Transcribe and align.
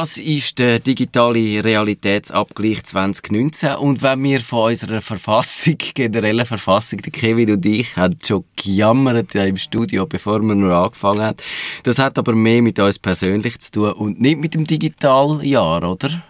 Das 0.00 0.16
ist 0.16 0.58
der 0.58 0.78
digitale 0.78 1.62
Realitätsabgleich 1.62 2.84
2019. 2.84 3.74
Und 3.74 4.00
wenn 4.00 4.24
wir 4.24 4.40
von 4.40 4.70
unserer 4.70 5.02
Verfassung, 5.02 5.76
generellen 5.94 6.46
Verfassung, 6.46 7.02
der 7.02 7.12
Kevin 7.12 7.50
und 7.50 7.66
ich, 7.66 7.98
haben 7.98 8.16
schon 8.24 8.46
gejammert 8.56 9.34
im 9.34 9.58
Studio, 9.58 10.06
bevor 10.06 10.40
wir 10.40 10.54
nur 10.54 10.72
angefangen 10.72 11.20
haben. 11.20 11.36
Das 11.82 11.98
hat 11.98 12.16
aber 12.16 12.32
mehr 12.34 12.62
mit 12.62 12.78
uns 12.78 12.98
persönlich 12.98 13.58
zu 13.58 13.72
tun 13.72 13.92
und 13.92 14.22
nicht 14.22 14.38
mit 14.38 14.54
dem 14.54 14.66
Digitaljahr, 14.66 15.82
oder? 15.82 16.22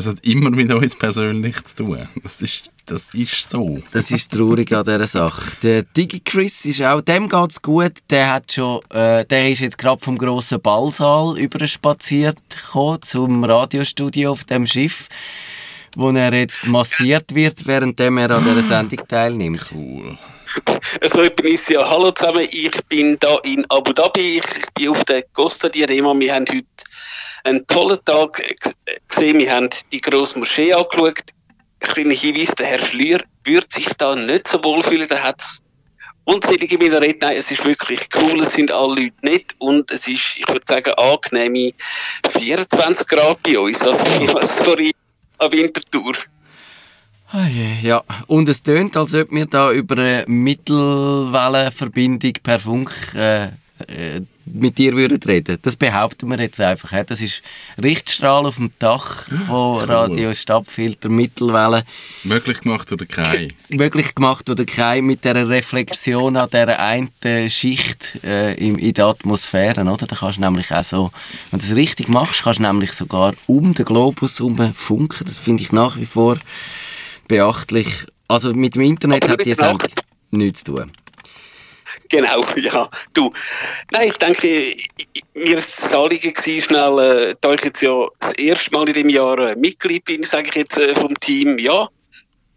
Es 0.00 0.06
hat 0.06 0.26
immer 0.26 0.48
mit 0.48 0.72
uns 0.72 0.96
persönlich 0.96 1.62
zu 1.64 1.84
tun. 1.84 2.08
Das 2.22 2.40
ist, 2.40 2.70
das 2.86 3.12
ist 3.12 3.50
so. 3.50 3.82
Das 3.92 4.10
ist 4.10 4.32
traurig 4.32 4.72
an 4.72 4.82
dieser 4.82 5.06
Sache. 5.06 5.52
Der 5.62 5.82
DigiChris 5.82 6.64
ist 6.64 6.82
auch, 6.82 7.02
dem 7.02 7.28
geht's 7.28 7.60
gut. 7.60 7.92
Der 8.08 8.32
hat 8.32 8.50
schon, 8.50 8.80
äh, 8.92 9.26
der 9.26 9.50
ist 9.50 9.60
jetzt 9.60 9.76
gerade 9.76 10.02
vom 10.02 10.16
grossen 10.16 10.58
Ballsaal 10.58 11.38
überspaziert 11.38 12.38
gekommen 12.48 13.02
zum 13.02 13.44
Radiostudio 13.44 14.32
auf 14.32 14.44
dem 14.44 14.66
Schiff, 14.66 15.06
wo 15.94 16.08
er 16.12 16.32
jetzt 16.32 16.64
massiert 16.64 17.34
wird, 17.34 17.66
während 17.66 18.00
er 18.00 18.30
an 18.30 18.42
dieser 18.42 18.62
Sendung 18.62 19.06
teilnimmt. 19.06 19.66
Cool. 19.70 20.16
So, 21.12 21.22
ich 21.22 21.36
bin 21.36 21.58
ja. 21.68 21.90
Hallo 21.90 22.10
zusammen, 22.12 22.48
ich 22.50 22.72
bin 22.88 23.18
da 23.20 23.36
in 23.42 23.66
Abu 23.68 23.92
Dhabi, 23.92 24.38
ich 24.38 24.72
bin 24.72 24.88
auf 24.88 25.04
der 25.04 25.24
Costa 25.34 25.68
Diadema. 25.68 26.18
Wir 26.18 26.34
haben 26.34 26.46
heute 26.48 26.64
einen 27.44 27.66
tollen 27.66 27.98
Tag 28.04 28.42
gesehen. 29.08 29.38
Wir 29.38 29.52
haben 29.52 29.70
die 29.92 30.00
grosse 30.00 30.38
Moschee 30.38 30.72
angeschaut. 30.72 31.20
Kleiner 31.80 32.14
Hinweis, 32.14 32.54
der 32.56 32.66
Herr 32.66 32.84
Schlür 32.84 33.20
würde 33.44 33.66
sich 33.70 33.88
da 33.96 34.14
nicht 34.14 34.48
so 34.48 34.62
wohl 34.62 34.82
fühlen. 34.82 35.08
Da 35.08 35.20
hat 35.20 35.42
unzählige 36.24 36.78
Minareten. 36.78 37.18
Nein, 37.22 37.36
es 37.36 37.50
ist 37.50 37.64
wirklich 37.64 38.00
cool. 38.16 38.40
Es 38.40 38.52
sind 38.52 38.70
alle 38.70 39.02
Leute 39.02 39.14
nett 39.22 39.54
und 39.58 39.90
es 39.90 40.06
ist, 40.06 40.22
ich 40.36 40.48
würde 40.48 40.64
sagen, 40.66 40.92
angenehme 40.94 41.72
24 42.28 43.06
Grad 43.06 43.42
bei 43.42 43.58
uns. 43.58 43.80
Also, 43.82 44.04
sorry, 44.64 44.92
an 45.38 45.52
Wintertour. 45.52 46.14
Oh 47.32 47.46
je, 47.48 47.76
ja, 47.82 48.02
und 48.26 48.48
es 48.48 48.60
tönt, 48.62 48.96
als 48.96 49.14
ob 49.14 49.30
wir 49.30 49.46
da 49.46 49.70
über 49.70 49.96
eine 49.96 50.24
Mittelwellenverbindung 50.26 52.32
per 52.42 52.58
Funk 52.58 52.90
äh, 53.14 53.44
äh, 53.44 53.50
mit 54.52 54.78
dir 54.78 54.94
würden 54.94 55.20
reden. 55.22 55.58
Das 55.62 55.76
behaupten 55.76 56.28
wir 56.28 56.38
jetzt 56.38 56.60
einfach. 56.60 56.90
Das 57.04 57.20
ist 57.20 57.42
Richtstrahl 57.80 58.46
auf 58.46 58.56
dem 58.56 58.70
Dach 58.78 59.26
von 59.46 59.82
Cool. 59.82 59.84
Radio 59.84 60.34
Stabfilter 60.34 61.08
Mittelwelle. 61.08 61.84
Möglich 62.24 62.60
gemacht 62.60 62.90
oder 62.92 63.06
kein? 63.06 63.52
Möglich 63.68 64.14
gemacht 64.14 64.48
oder 64.50 64.64
kein 64.64 65.04
mit 65.04 65.24
der 65.24 65.48
Reflexion 65.48 66.36
an 66.36 66.48
dieser 66.50 66.78
einen 66.78 67.10
Schicht 67.48 68.22
äh, 68.24 68.54
in, 68.54 68.78
in 68.78 68.94
der 68.94 69.06
Atmosphäre, 69.06 69.82
oder? 69.82 70.06
Da 70.06 70.16
kannst 70.16 70.38
du 70.38 70.42
nämlich 70.42 70.70
auch 70.72 70.84
so, 70.84 71.10
wenn 71.50 71.60
du 71.60 71.66
das 71.66 71.74
richtig 71.74 72.08
machst, 72.08 72.42
kannst 72.42 72.58
du 72.58 72.62
nämlich 72.62 72.92
sogar 72.92 73.34
um 73.46 73.74
den 73.74 73.84
Globus 73.84 74.38
herum 74.38 74.74
funken. 74.74 75.24
Das 75.26 75.38
finde 75.38 75.62
ich 75.62 75.72
nach 75.72 75.96
wie 75.96 76.06
vor 76.06 76.38
beachtlich. 77.28 77.88
Also 78.28 78.52
mit 78.52 78.74
dem 78.74 78.82
Internet 78.82 79.24
Aber 79.24 79.32
hat 79.32 79.46
die. 79.46 79.54
Sendung 79.54 79.88
nichts 80.30 80.64
zu 80.64 80.74
tun. 80.74 80.92
Genau, 82.10 82.44
ja. 82.56 82.90
Du, 83.14 83.30
nein, 83.92 84.08
ich 84.08 84.16
denke, 84.16 84.76
mir 85.34 85.58
ist 85.58 85.82
das 85.82 85.94
Anliegen 85.94 86.34
schnell, 86.36 86.98
äh, 86.98 87.34
da 87.40 87.54
ich 87.54 87.64
jetzt 87.64 87.80
ja 87.80 88.06
das 88.18 88.32
erste 88.32 88.70
Mal 88.72 88.88
in 88.88 88.94
dem 88.94 89.08
Jahr 89.08 89.38
äh, 89.38 89.56
Mitglied 89.56 90.04
bin, 90.04 90.24
sage 90.24 90.48
ich 90.50 90.56
jetzt 90.56 90.76
äh, 90.76 90.94
vom 90.94 91.18
Team, 91.20 91.58
ja, 91.58 91.88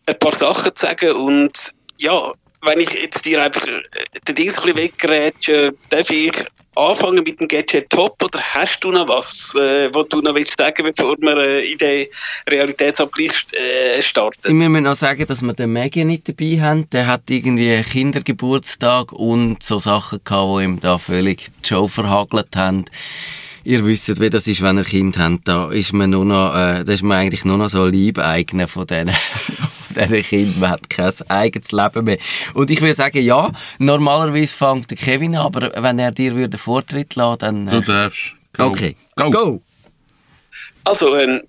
ein 0.08 0.20
paar 0.20 0.36
Sachen 0.36 0.76
zu 0.76 0.86
sagen 0.86 1.12
und 1.14 1.72
ja, 1.98 2.32
wenn 2.64 2.80
ich 2.80 2.92
jetzt 2.92 3.26
dir 3.26 3.44
einfach 3.44 3.66
äh, 3.68 3.82
den 4.28 4.36
Dings 4.36 4.58
ein 4.58 4.64
bisschen 4.64 4.78
weggerätsche, 4.78 5.76
darf 5.90 6.10
ich 6.10 6.34
anfangen 6.76 7.24
mit 7.24 7.40
dem 7.40 7.48
Gadget 7.48 7.90
Top 7.90 8.22
oder 8.24 8.40
hast 8.40 8.84
du 8.84 8.92
noch 8.92 9.08
was, 9.08 9.54
äh, 9.56 9.94
was 9.94 10.08
du 10.10 10.22
noch 10.22 10.36
willst 10.36 10.58
sagen, 10.58 10.84
bevor 10.84 11.16
wir 11.20 11.38
äh, 11.38 11.72
in 11.72 11.78
den 11.78 12.08
Realitätsabgleich 12.50 13.46
äh, 13.52 14.02
starten? 14.02 14.62
Ich 14.62 14.70
muss 14.70 14.82
noch 14.82 14.96
sagen, 14.96 15.26
dass 15.26 15.42
wir 15.42 15.54
den 15.54 15.74
Maggie 15.74 16.06
nicht 16.06 16.28
dabei 16.28 16.62
haben. 16.62 16.90
Der 16.90 17.08
hat 17.08 17.30
irgendwie 17.30 17.74
einen 17.74 17.86
Kindergeburtstag 17.86 19.12
und 19.12 19.62
so 19.64 19.80
Sachen 19.80 20.20
gehabt, 20.24 20.60
die 20.60 20.64
ihm 20.64 20.80
da 20.80 20.98
völlig 20.98 21.50
die 21.64 21.68
Show 21.68 21.88
verhagelt 21.88 22.56
haben. 22.56 22.86
Ihr 23.66 23.86
wisst, 23.86 24.20
wie 24.20 24.30
das 24.30 24.48
ist, 24.48 24.62
wenn 24.62 24.78
ihr 24.78 24.84
Kind 24.84 25.18
habt. 25.18 25.48
Da 25.48 25.72
ist 25.72 25.94
man 25.94 26.10
nur 26.10 26.26
noch, 26.26 26.54
äh, 26.54 26.84
da 26.84 26.92
ist 26.92 27.02
man 27.04 27.18
eigentlich 27.18 27.46
nur 27.46 27.58
noch 27.58 27.70
so 27.70 27.86
Liebeigner 27.86 28.68
von 28.68 28.86
diesen, 28.86 29.10
von 29.94 29.96
diesen 29.96 30.22
Kindern. 30.24 30.60
Man 30.60 30.72
hat 30.72 30.90
kein 30.90 31.12
eigenes 31.30 31.72
Leben 31.72 32.04
mehr. 32.04 32.18
Und 32.54 32.70
ich 32.72 32.82
würde 32.82 32.94
sagen, 32.94 33.22
ja, 33.24 33.52
normalerweise 33.80 34.56
fängt 34.56 34.92
der 34.92 34.98
Kevin 34.98 35.36
an, 35.36 35.46
aber 35.46 35.72
wenn 35.82 35.98
er 36.00 36.12
dir 36.12 36.36
würde 36.36 36.58
Vortritt 36.58 37.16
lassen, 37.16 37.40
dann... 37.40 37.68
Du 37.68 37.78
Äh, 37.78 37.82
darfst. 37.82 38.34
Go. 38.54 38.66
okay. 38.66 38.96
Go. 39.16 39.32
Go! 39.32 39.62
Also, 40.84 41.18
ähm, 41.18 41.42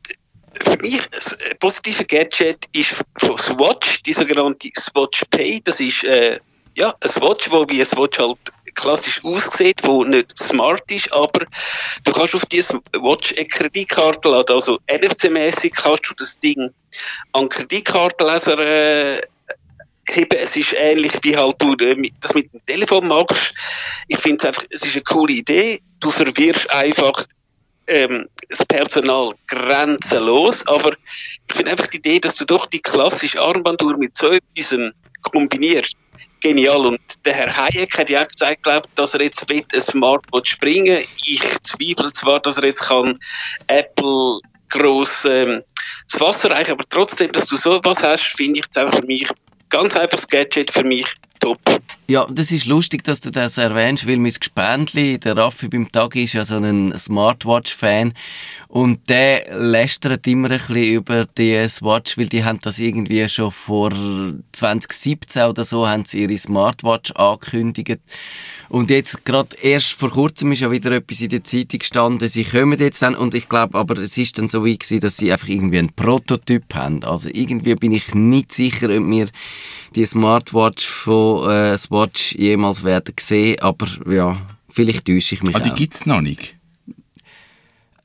für 0.63 0.79
mich 0.81 1.01
ein 1.01 1.59
positiver 1.59 2.05
Gadget 2.05 2.67
ist 2.73 2.95
von 3.19 3.37
Swatch, 3.39 4.03
die 4.05 4.13
sogenannte 4.13 4.71
Swatch 4.79 5.23
Pay. 5.31 5.61
Das 5.65 5.81
ist 5.81 6.05
äh, 6.05 6.39
ja, 6.77 6.95
ein 7.01 7.09
Swatch, 7.09 7.51
wo 7.51 7.67
wie 7.69 7.81
ein 7.81 7.87
Swatch 7.87 8.19
halt 8.19 8.39
klassisch 8.75 9.25
aussieht, 9.25 9.81
wo 9.83 10.05
nicht 10.05 10.37
smart 10.39 10.91
ist, 10.91 11.13
aber 11.13 11.45
du 12.05 12.13
kannst 12.13 12.35
auf 12.35 12.47
diese 12.47 12.81
Watch 13.01 13.35
eine 13.37 13.47
Kreditkarte 13.47 14.29
laden. 14.29 14.55
Also 14.55 14.79
NFC-mäßig 14.89 15.73
kannst 15.75 16.09
du 16.09 16.15
das 16.15 16.39
Ding 16.41 16.71
an 17.33 17.49
Kreditkartenleser 17.49 18.59
äh, 18.59 19.23
heben. 20.09 20.39
Es 20.39 20.57
ist 20.57 20.73
ähnlich 20.75 21.13
wie 21.23 21.37
halt 21.37 21.57
du 21.59 21.75
äh, 21.75 22.11
das 22.21 22.35
mit 22.35 22.53
dem 22.53 22.65
Telefon 22.67 23.09
machst. 23.09 23.55
Ich 24.09 24.19
finde 24.19 24.39
es 24.39 24.45
einfach, 24.45 24.65
es 24.71 24.83
ist 24.83 24.95
eine 24.95 25.03
coole 25.03 25.33
Idee. 25.33 25.81
Du 26.01 26.11
verwirrst 26.11 26.71
einfach 26.71 27.27
ähm, 27.87 28.29
das 28.49 28.65
Personal 28.67 29.35
grenzenlos, 29.47 30.67
aber 30.67 30.93
ich 31.49 31.55
finde 31.55 31.73
einfach 31.73 31.87
die 31.87 31.99
Idee, 31.99 32.21
dass 32.21 32.37
du 32.37 32.45
doch 32.45 32.67
die 32.67 32.81
klassische 32.81 33.41
Armbanduhr 33.41 33.97
mit 33.97 34.17
so 34.17 34.31
etwas 34.31 34.75
kombinierst, 35.25 35.97
genial. 36.41 36.87
Und 36.87 37.01
der 37.25 37.35
Herr 37.35 37.57
Hayek 37.57 37.99
hat 37.99 38.11
ja 38.11 38.23
auch 38.23 38.29
gesagt, 38.29 38.63
glaub, 38.63 38.87
dass 38.95 39.15
er 39.15 39.23
jetzt 39.23 39.49
will, 39.49 39.65
ein 39.73 39.81
Smartwatch 39.81 40.59
bringen. 40.59 41.05
Ich 41.27 41.43
zweifle 41.63 42.13
zwar, 42.13 42.41
dass 42.41 42.59
er 42.59 42.67
jetzt 42.67 42.83
kann 42.83 43.19
Apple 43.67 44.41
gross 44.69 45.25
ähm, 45.25 45.63
das 46.11 46.21
Wasser 46.21 46.51
reichen, 46.51 46.73
aber 46.73 46.85
trotzdem, 46.89 47.33
dass 47.33 47.47
du 47.47 47.57
so 47.57 47.81
was 47.85 48.03
hast, 48.03 48.25
finde 48.37 48.61
ich 48.61 48.67
jetzt 48.67 48.79
einfach 48.79 48.99
für 48.99 49.07
mich 49.07 49.29
ganz 49.69 49.95
einfach 49.97 50.19
das 50.19 50.29
Gadget 50.29 50.71
für 50.71 50.85
mich 50.85 51.07
top. 51.41 51.59
Ja, 52.07 52.27
das 52.31 52.51
ist 52.51 52.67
lustig, 52.67 53.03
dass 53.05 53.23
du 53.23 53.31
das 53.31 53.57
erwähnst, 53.57 54.07
weil 54.07 54.19
mein 54.19 54.35
Gespendli, 54.39 55.19
der 55.19 55.39
Raffi 55.39 55.69
beim 55.69 55.91
Tag, 55.91 56.15
ist 56.17 56.35
ja 56.35 56.45
so 56.45 56.57
ein 56.57 56.93
Smartwatch-Fan 56.99 58.13
und 58.69 59.09
der 59.09 59.47
lästert 59.59 60.27
immer 60.27 60.51
ein 60.51 60.59
bisschen 60.59 60.85
über 60.85 61.25
die 61.25 61.67
Swatch, 61.67 62.19
weil 62.19 62.27
die 62.27 62.45
haben 62.45 62.59
das 62.61 62.79
irgendwie 62.79 63.27
schon 63.31 63.51
vor 63.51 63.91
2017 64.53 65.45
oder 65.45 65.65
so, 65.65 65.89
haben 65.89 66.05
sie 66.05 66.25
ihre 66.25 66.37
Smartwatch 66.37 67.13
angekündigt 67.13 68.01
und 68.69 68.91
jetzt 68.91 69.25
gerade 69.25 69.57
erst 69.63 69.93
vor 69.93 70.11
kurzem 70.11 70.53
ist 70.53 70.61
ja 70.61 70.71
wieder 70.71 70.93
etwas 70.93 71.23
in 71.23 71.31
der 71.31 71.45
Zeitung 71.45 71.79
gestanden, 71.79 72.29
sie 72.29 72.45
kommen 72.45 72.79
jetzt 72.79 73.01
dann 73.01 73.15
und 73.15 73.35
ich 73.35 73.49
glaube, 73.49 73.79
aber 73.79 73.97
es 73.99 74.19
ist 74.19 74.37
dann 74.37 74.49
so 74.49 74.63
wie 74.67 74.77
gewesen, 74.77 75.01
dass 75.01 75.17
sie 75.17 75.33
einfach 75.33 75.49
irgendwie 75.49 75.79
einen 75.79 75.95
Prototyp 75.95 76.75
haben. 76.75 77.03
Also 77.05 77.31
irgendwie 77.33 77.77
bin 77.77 77.93
ich 77.93 78.15
nicht 78.15 78.53
sicher, 78.53 78.87
ob 78.91 79.09
wir 79.09 79.29
die 79.95 80.07
Smartwatch 80.07 80.87
von 80.87 81.51
äh, 81.51 81.79
Swatch 81.95 82.35
jemals 82.35 82.83
werden 82.83 83.15
sehen, 83.21 83.61
aber 83.61 83.87
ja, 84.11 84.37
vielleicht 84.69 85.07
täusche 85.07 85.37
ich 85.37 85.43
mich 85.45 85.55
Ah, 85.55 85.61
die 85.61 85.71
auch. 85.71 85.75
gibt's 85.77 86.07
noch 86.07 86.21
nicht. 86.21 86.57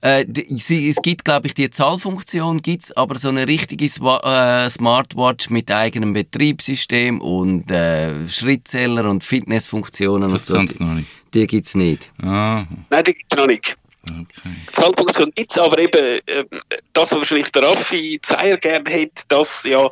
Äh, 0.01 0.25
die, 0.27 0.45
sie, 0.59 0.89
es 0.89 0.97
gibt, 1.01 1.25
glaube 1.25 1.47
ich, 1.47 1.53
die 1.55 1.69
Zahlfunktion 1.69 2.61
gibt's, 2.61 2.91
aber 2.95 3.17
so 3.17 3.29
eine 3.29 3.47
richtige 3.47 3.89
Swa 3.89 4.65
äh, 4.65 4.69
Smartwatch 4.69 5.49
mit 5.49 5.69
eigenem 5.71 6.13
Betriebssystem 6.13 7.19
und 7.19 7.69
äh, 7.71 8.25
Schrittzähler 8.29 9.09
und 9.09 9.23
Fitnessfunktionen 9.25 10.29
Das 10.29 10.49
und 10.51 10.71
so, 10.71 10.83
noch 10.85 10.93
nicht. 10.93 11.09
die 11.33 11.47
gibt's 11.47 11.75
nicht. 11.75 12.11
Ah, 12.21 12.65
Nein, 12.89 13.03
die 13.05 13.13
gibt 13.13 13.25
es 13.33 13.37
noch 13.37 13.47
nicht. 13.47 13.75
okay. 14.09 14.49
Zahlfunktion 14.71 15.31
gibt 15.35 15.51
es, 15.51 15.57
aber 15.57 15.77
eben 15.79 16.19
ähm, 16.27 16.45
das, 16.93 17.11
was 17.11 17.17
wahrscheinlich 17.19 17.51
der 17.51 17.63
Raffi 17.63 18.19
Zeier 18.21 18.55
gerne 18.57 18.89
hätte, 18.89 19.23
das 19.27 19.63
ja, 19.65 19.89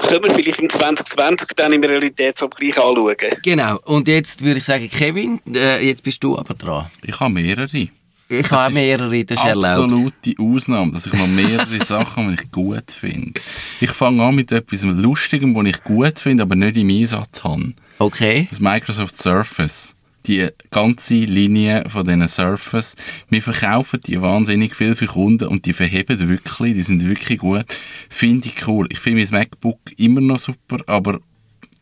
können 0.00 0.24
wir 0.24 0.34
vielleicht 0.34 0.60
im 0.60 0.70
2020 0.70 1.48
dann 1.56 1.72
im 1.72 1.82
Realitätsabgleich 1.82 2.76
anschauen. 2.78 3.16
Genau. 3.42 3.78
Und 3.84 4.08
jetzt 4.08 4.42
würde 4.42 4.58
ich 4.58 4.64
sagen, 4.64 4.88
Kevin, 4.88 5.40
äh, 5.54 5.84
jetzt 5.84 6.02
bist 6.02 6.22
du 6.22 6.38
aber 6.38 6.54
dran. 6.54 6.86
Ich 7.02 7.18
habe 7.20 7.32
mehrere. 7.32 7.88
Ich 8.32 8.50
habe 8.52 8.72
mehrere, 8.72 9.24
das 9.24 9.38
ist 9.40 9.44
erlaubt. 9.44 9.92
Absolute 9.92 10.34
Ausnahme, 10.38 10.92
dass 10.92 11.06
ich 11.06 11.12
noch 11.12 11.26
mehrere 11.26 11.84
Sachen 11.84 12.26
habe, 12.26 12.36
die 12.36 12.42
ich 12.44 12.52
gut 12.52 12.90
finde. 12.90 13.40
Ich 13.80 13.90
fange 13.90 14.22
an 14.22 14.36
mit 14.36 14.52
etwas 14.52 14.84
Lustigem, 14.84 15.52
das 15.52 15.64
ich 15.64 15.82
gut 15.82 16.18
finde, 16.18 16.44
aber 16.44 16.54
nicht 16.54 16.76
im 16.76 16.90
Einsatz 16.90 17.42
habe. 17.42 17.72
Okay. 17.98 18.46
Das 18.48 18.60
Microsoft 18.60 19.18
Surface. 19.18 19.94
Die 20.26 20.48
ganze 20.70 21.14
Linie 21.14 21.84
von 21.88 22.04
diesen 22.04 22.28
Surface. 22.28 22.94
Wir 23.30 23.40
verkaufen 23.40 24.00
die 24.06 24.20
wahnsinnig 24.20 24.74
viel 24.74 24.94
für 24.94 25.06
Kunden 25.06 25.48
und 25.48 25.66
die 25.66 25.72
verheben 25.72 26.28
wirklich, 26.28 26.74
die 26.74 26.82
sind 26.82 27.06
wirklich 27.06 27.38
gut. 27.38 27.64
Finde 28.08 28.48
ich 28.48 28.66
cool. 28.68 28.86
Ich 28.90 28.98
finde 28.98 29.22
mein 29.22 29.40
MacBook 29.40 29.80
immer 29.96 30.20
noch 30.20 30.38
super, 30.38 30.78
aber 30.86 31.20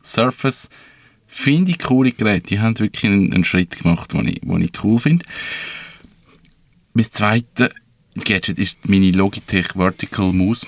Surface 0.02 0.68
finde 1.26 1.72
ich 1.72 1.78
coole 1.78 2.12
Geräte. 2.12 2.46
Die 2.46 2.60
haben 2.60 2.78
wirklich 2.78 3.04
einen, 3.04 3.32
einen 3.32 3.44
Schritt 3.44 3.78
gemacht, 3.82 4.12
den 4.12 4.28
ich, 4.28 4.40
den 4.40 4.62
ich 4.62 4.84
cool 4.84 4.98
finde. 4.98 5.24
Das 6.94 7.10
Zweite, 7.10 7.72
Gadget 8.24 8.58
ist 8.58 8.88
meine 8.88 9.12
Logitech 9.12 9.68
Vertical 9.74 10.32
Mouse. 10.32 10.66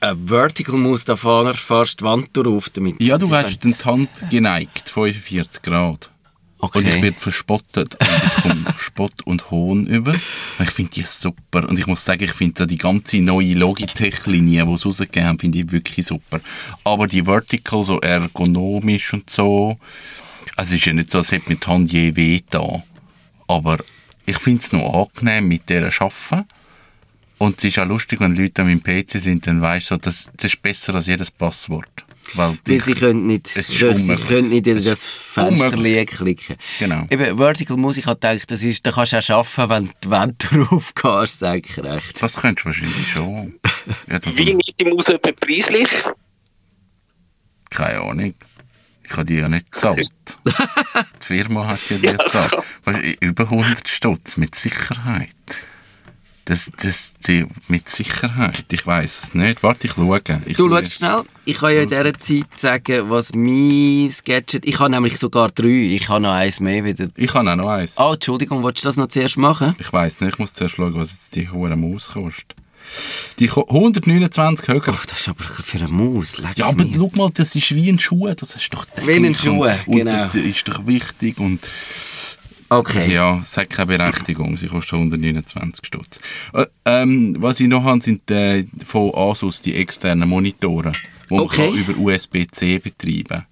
Ein 0.00 0.26
Vertical 0.26 0.76
Mouse, 0.76 1.04
da 1.04 1.16
fahren 1.16 1.54
fast 1.54 2.00
die 2.00 2.04
Wand 2.04 2.28
drauf 2.32 2.70
damit. 2.70 3.00
Ja, 3.02 3.18
du 3.18 3.30
hast 3.30 3.62
die 3.62 3.74
Hand 3.84 4.08
geneigt, 4.30 4.88
45 4.88 5.62
Grad. 5.62 6.10
Okay. 6.60 6.78
Und 6.78 6.88
ich 6.88 7.02
werde 7.02 7.18
verspottet. 7.18 7.96
Und 8.00 8.08
ich 8.26 8.42
komme 8.42 8.64
Spott 8.78 9.22
und 9.24 9.50
Hohn 9.50 9.86
über. 9.86 10.14
Ich 10.14 10.70
finde 10.70 10.90
die 10.90 11.02
super. 11.02 11.68
Und 11.68 11.78
ich 11.78 11.86
muss 11.86 12.04
sagen, 12.04 12.24
ich 12.24 12.32
finde 12.32 12.66
die 12.66 12.78
ganze 12.78 13.20
neue 13.20 13.54
Logitech-Linie, 13.54 14.66
die 14.66 14.76
sie 14.76 14.88
rausgegeben 14.88 15.28
haben, 15.28 15.38
finde 15.38 15.58
ich 15.58 15.70
wirklich 15.70 16.06
super. 16.06 16.40
Aber 16.84 17.06
die 17.06 17.22
Vertical, 17.22 17.84
so 17.84 18.00
ergonomisch 18.00 19.12
und 19.12 19.30
so, 19.30 19.78
also 20.56 20.74
es 20.74 20.80
ist 20.80 20.86
ja 20.86 20.92
nicht 20.92 21.12
so, 21.12 21.18
als 21.18 21.30
hätte 21.30 21.48
mir 21.48 21.56
die 21.56 21.66
Hand 21.66 21.92
je 21.92 22.16
weh 22.16 22.40
da. 22.50 22.82
Aber 23.46 23.78
ich 24.26 24.38
finde 24.38 24.60
es 24.60 24.72
noch 24.72 25.08
angenehm, 25.14 25.46
mit 25.46 25.68
der 25.68 25.90
zu 25.90 26.02
arbeiten. 26.02 26.48
Und 27.38 27.58
es 27.58 27.64
ist 27.64 27.78
auch 27.78 27.86
lustig, 27.86 28.20
wenn 28.20 28.34
Leute 28.34 28.62
an 28.62 28.68
meinem 28.68 28.82
PC 28.82 29.12
sind, 29.12 29.46
dann 29.46 29.62
weisst 29.62 29.92
du, 29.92 29.94
so, 29.94 29.98
das, 30.00 30.28
das 30.36 30.52
ist 30.52 30.60
besser 30.60 30.96
als 30.96 31.06
jedes 31.06 31.30
Passwort. 31.30 32.04
Weil 32.34 32.80
sie 32.80 32.94
können 32.94 33.26
nicht, 33.26 33.48
sie 33.48 34.16
können 34.16 34.48
nicht 34.48 34.66
in 34.66 34.82
das 34.82 35.04
Fenster 35.04 35.70
klicken. 36.04 36.56
Genau. 36.78 37.06
Eben, 37.10 37.38
Vertical 37.38 37.76
Mouse, 37.76 37.96
ich 37.96 38.06
habe 38.06 38.16
gedacht, 38.16 38.50
das 38.50 38.62
ist, 38.62 38.86
da 38.86 38.92
kannst 38.92 39.12
du 39.12 39.34
auch 39.36 39.58
arbeiten, 39.58 39.70
wenn 39.70 39.86
du 39.86 39.92
die 40.04 40.10
Wand 40.10 40.46
drauf 40.50 40.94
gehst, 40.94 41.40
sag 41.40 41.64
ich 41.64 41.78
recht. 41.78 42.22
Das 42.22 42.36
könntest 42.40 42.64
du 42.64 42.68
wahrscheinlich 42.68 43.10
schon. 43.10 43.54
Ja, 44.06 44.18
Wie 44.22 44.50
ist 44.52 44.74
die 44.78 44.84
Maus 44.84 45.08
etwa 45.08 45.32
preislich? 45.32 45.88
Keine 47.70 48.00
Ahnung. 48.00 48.34
Ich 49.02 49.12
habe 49.12 49.24
die 49.24 49.36
ja 49.36 49.48
nicht 49.48 49.72
gezahlt. 49.72 50.10
die 50.44 51.24
Firma 51.24 51.66
hat 51.66 51.80
ja 51.88 51.96
die 52.12 52.16
gezahlt. 52.18 52.54
Weißt, 52.84 52.98
du, 52.98 53.26
über 53.26 53.44
100 53.44 53.88
Stutz, 53.88 54.36
mit 54.36 54.54
Sicherheit. 54.54 55.30
Das, 56.48 56.70
das, 56.82 57.12
die, 57.26 57.44
mit 57.68 57.90
Sicherheit. 57.90 58.64
Ich 58.72 58.86
weiß 58.86 59.22
es 59.24 59.34
nicht. 59.34 59.62
Warte, 59.62 59.86
ich 59.86 59.92
schaue. 59.92 60.18
Ich 60.46 60.56
Du 60.56 60.66
schaue. 60.68 60.78
schaust 60.80 60.94
schnell. 60.94 61.20
Ich 61.44 61.58
kann 61.58 61.74
ja 61.74 61.82
in 61.82 61.88
dieser 61.90 62.12
Zeit 62.14 62.54
sagen, 62.56 63.10
was 63.10 63.34
mein 63.34 64.10
Gadget... 64.24 64.64
Ich 64.64 64.78
habe 64.80 64.88
nämlich 64.88 65.18
sogar 65.18 65.48
drei. 65.50 65.68
Ich 65.68 66.08
habe 66.08 66.20
noch 66.20 66.32
eins 66.32 66.58
mehr 66.60 66.82
wieder. 66.86 67.08
Ich 67.16 67.34
habe 67.34 67.50
auch 67.52 67.56
noch 67.56 67.68
eins. 67.68 67.98
Ah, 67.98 68.14
Entschuldigung, 68.14 68.62
wolltest 68.62 68.86
du 68.86 68.88
das 68.88 68.96
noch 68.96 69.08
zuerst 69.08 69.36
machen? 69.36 69.76
Ich 69.78 69.92
weiß 69.92 70.22
nicht, 70.22 70.32
ich 70.32 70.38
muss 70.38 70.54
zuerst 70.54 70.76
schauen, 70.76 70.94
was 70.94 71.12
jetzt 71.12 71.36
die 71.36 71.50
hohe 71.50 71.76
Maus 71.76 72.08
kostet. 72.14 72.54
Die 73.38 73.48
ko- 73.48 73.66
129 73.68 74.68
höher. 74.68 74.80
Ach, 74.88 75.04
das 75.04 75.20
ist 75.20 75.28
aber 75.28 75.44
für 75.44 75.76
eine 75.78 75.88
Maus. 75.88 76.38
Leck 76.38 76.56
Ja, 76.56 76.68
aber 76.68 76.84
mir. 76.86 76.94
schau 76.96 77.10
mal, 77.14 77.30
das 77.34 77.54
ist 77.54 77.74
wie 77.74 77.90
ein 77.90 77.98
Schuh. 77.98 78.32
Das 78.34 78.54
ist 78.56 78.72
doch 78.72 78.86
Wie 79.04 79.12
ein 79.16 79.34
Schuh, 79.34 79.64
und, 79.64 79.88
und 79.88 79.96
genau. 79.98 80.10
das 80.12 80.34
ist 80.34 80.66
doch 80.66 80.86
wichtig 80.86 81.38
und 81.38 81.60
Okay. 82.70 83.12
Ja, 83.12 83.38
es 83.42 83.56
hat 83.56 83.70
keine 83.70 83.96
Berechtigung. 83.96 84.56
Sie 84.56 84.66
kostet 84.66 84.94
129 84.94 85.86
Stutz. 85.86 86.20
Äh, 86.52 86.66
ähm, 86.84 87.36
was 87.38 87.60
ich 87.60 87.68
noch 87.68 87.84
habe, 87.84 88.00
sind 88.00 88.30
äh, 88.30 88.64
von 88.84 89.12
Asus 89.14 89.62
die 89.62 89.74
externen 89.74 90.28
Monitore, 90.28 90.92
die 91.30 91.34
Okay. 91.34 91.70
man 91.70 91.86
kann 91.86 91.94
über 91.94 91.98
USB-C 91.98 92.78
betreiben 92.78 93.46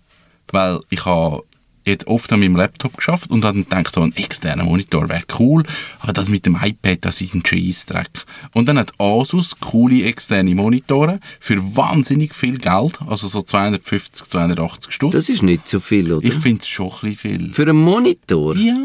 Weil 0.52 0.80
ich 0.90 1.04
habe 1.04 1.42
jetzt 1.86 2.06
oft 2.06 2.32
an 2.32 2.40
meinem 2.40 2.56
Laptop 2.56 2.96
geschafft 2.96 3.30
und 3.30 3.42
dann 3.42 3.64
gedacht, 3.64 3.94
so 3.94 4.02
ein 4.02 4.14
externer 4.16 4.64
Monitor 4.64 5.08
wäre 5.08 5.24
cool, 5.38 5.62
aber 6.00 6.12
das 6.12 6.28
mit 6.28 6.46
dem 6.46 6.58
iPad, 6.60 7.04
das 7.04 7.20
ist 7.20 7.34
ein 7.34 7.44
Scheissdreck. 7.44 8.10
Und 8.52 8.68
dann 8.68 8.78
hat 8.78 8.92
Asus 8.98 9.58
coole 9.60 10.04
externe 10.04 10.54
Monitore 10.54 11.20
für 11.40 11.76
wahnsinnig 11.76 12.34
viel 12.34 12.58
Geld, 12.58 12.98
also 13.06 13.28
so 13.28 13.42
250, 13.42 14.28
280 14.28 14.92
Stutz. 14.92 15.12
Das 15.12 15.28
ist 15.28 15.42
nicht 15.42 15.68
so 15.68 15.80
viel, 15.80 16.12
oder? 16.12 16.26
ich 16.26 16.34
finde 16.34 16.60
es 16.60 16.68
schon 16.68 16.90
ein 16.90 17.10
bisschen 17.10 17.16
viel. 17.16 17.54
Für 17.54 17.62
einen 17.62 17.78
Monitor? 17.78 18.56
Ja, 18.56 18.76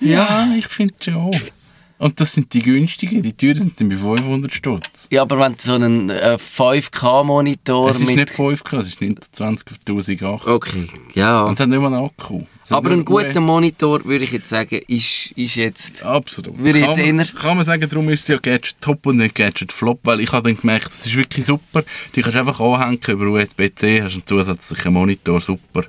ja, 0.00 0.54
ich 0.56 0.66
finde 0.66 0.94
schon. 1.00 1.36
Und 1.96 2.20
das 2.20 2.32
sind 2.32 2.52
die 2.52 2.60
günstigen, 2.60 3.22
die 3.22 3.32
teuren 3.32 3.56
sind 3.56 3.80
dann 3.80 3.88
bei 3.88 3.96
500 3.96 4.52
Stutz. 4.52 5.06
Ja, 5.10 5.22
aber 5.22 5.38
wenn 5.38 5.52
du 5.52 5.58
so 5.58 5.74
einen 5.74 6.10
äh, 6.10 6.36
5K-Monitor 6.38 7.88
Es 7.88 8.00
ist 8.00 8.06
mit... 8.06 8.16
nicht 8.16 8.30
5K, 8.30 8.78
es 8.78 8.88
ist 8.88 9.00
29 9.00 9.68
auf 9.70 9.78
1080. 9.86 10.48
Okay, 10.48 10.86
ja. 11.14 11.44
Und 11.44 11.54
es 11.54 11.60
hat 11.60 11.68
nicht 11.68 11.80
mal 11.80 11.94
einen 11.94 12.04
Akku. 12.04 12.42
Aber 12.70 12.88
nur 12.88 12.98
ein 12.98 13.04
guter 13.04 13.36
UE. 13.36 13.40
Monitor, 13.40 14.04
würde 14.04 14.24
ich 14.24 14.32
jetzt 14.32 14.48
sagen, 14.48 14.80
ist, 14.88 15.32
ist 15.36 15.54
jetzt... 15.54 16.02
Absolut. 16.02 16.58
Würde 16.58 16.80
ich 16.80 16.84
kann, 16.84 16.98
jetzt 16.98 17.14
man, 17.14 17.42
kann 17.42 17.56
man 17.58 17.64
sagen, 17.64 17.88
darum 17.88 18.08
ist 18.08 18.22
es 18.22 18.28
ja 18.28 18.38
Gadget 18.38 18.80
Top 18.80 19.06
und 19.06 19.18
nicht 19.18 19.36
Gadget 19.36 19.72
Flop, 19.72 20.00
weil 20.02 20.20
ich 20.20 20.32
habe 20.32 20.48
dann 20.48 20.60
gemerkt, 20.60 20.88
das 20.88 21.06
ist 21.06 21.14
wirklich 21.14 21.46
super. 21.46 21.84
Die 22.14 22.22
kannst 22.22 22.34
du 22.34 22.40
einfach 22.40 22.58
anhängen 22.58 22.98
über 23.06 23.26
USB-C, 23.26 24.02
hast 24.02 24.14
einen 24.14 24.26
zusätzlichen 24.26 24.92
Monitor, 24.92 25.40
super. 25.40 25.84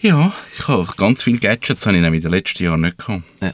Ja, 0.00 0.32
ich 0.56 0.68
habe 0.68 0.86
ganz 0.96 1.22
viele 1.22 1.38
Gadgets, 1.38 1.86
habe 1.86 1.96
ich 1.96 2.02
nämlich 2.02 2.24
in 2.24 2.30
den 2.30 2.38
letzten 2.38 2.64
Jahren 2.64 2.82
nicht 2.82 2.98
gehabt. 2.98 3.22
Ja. 3.40 3.52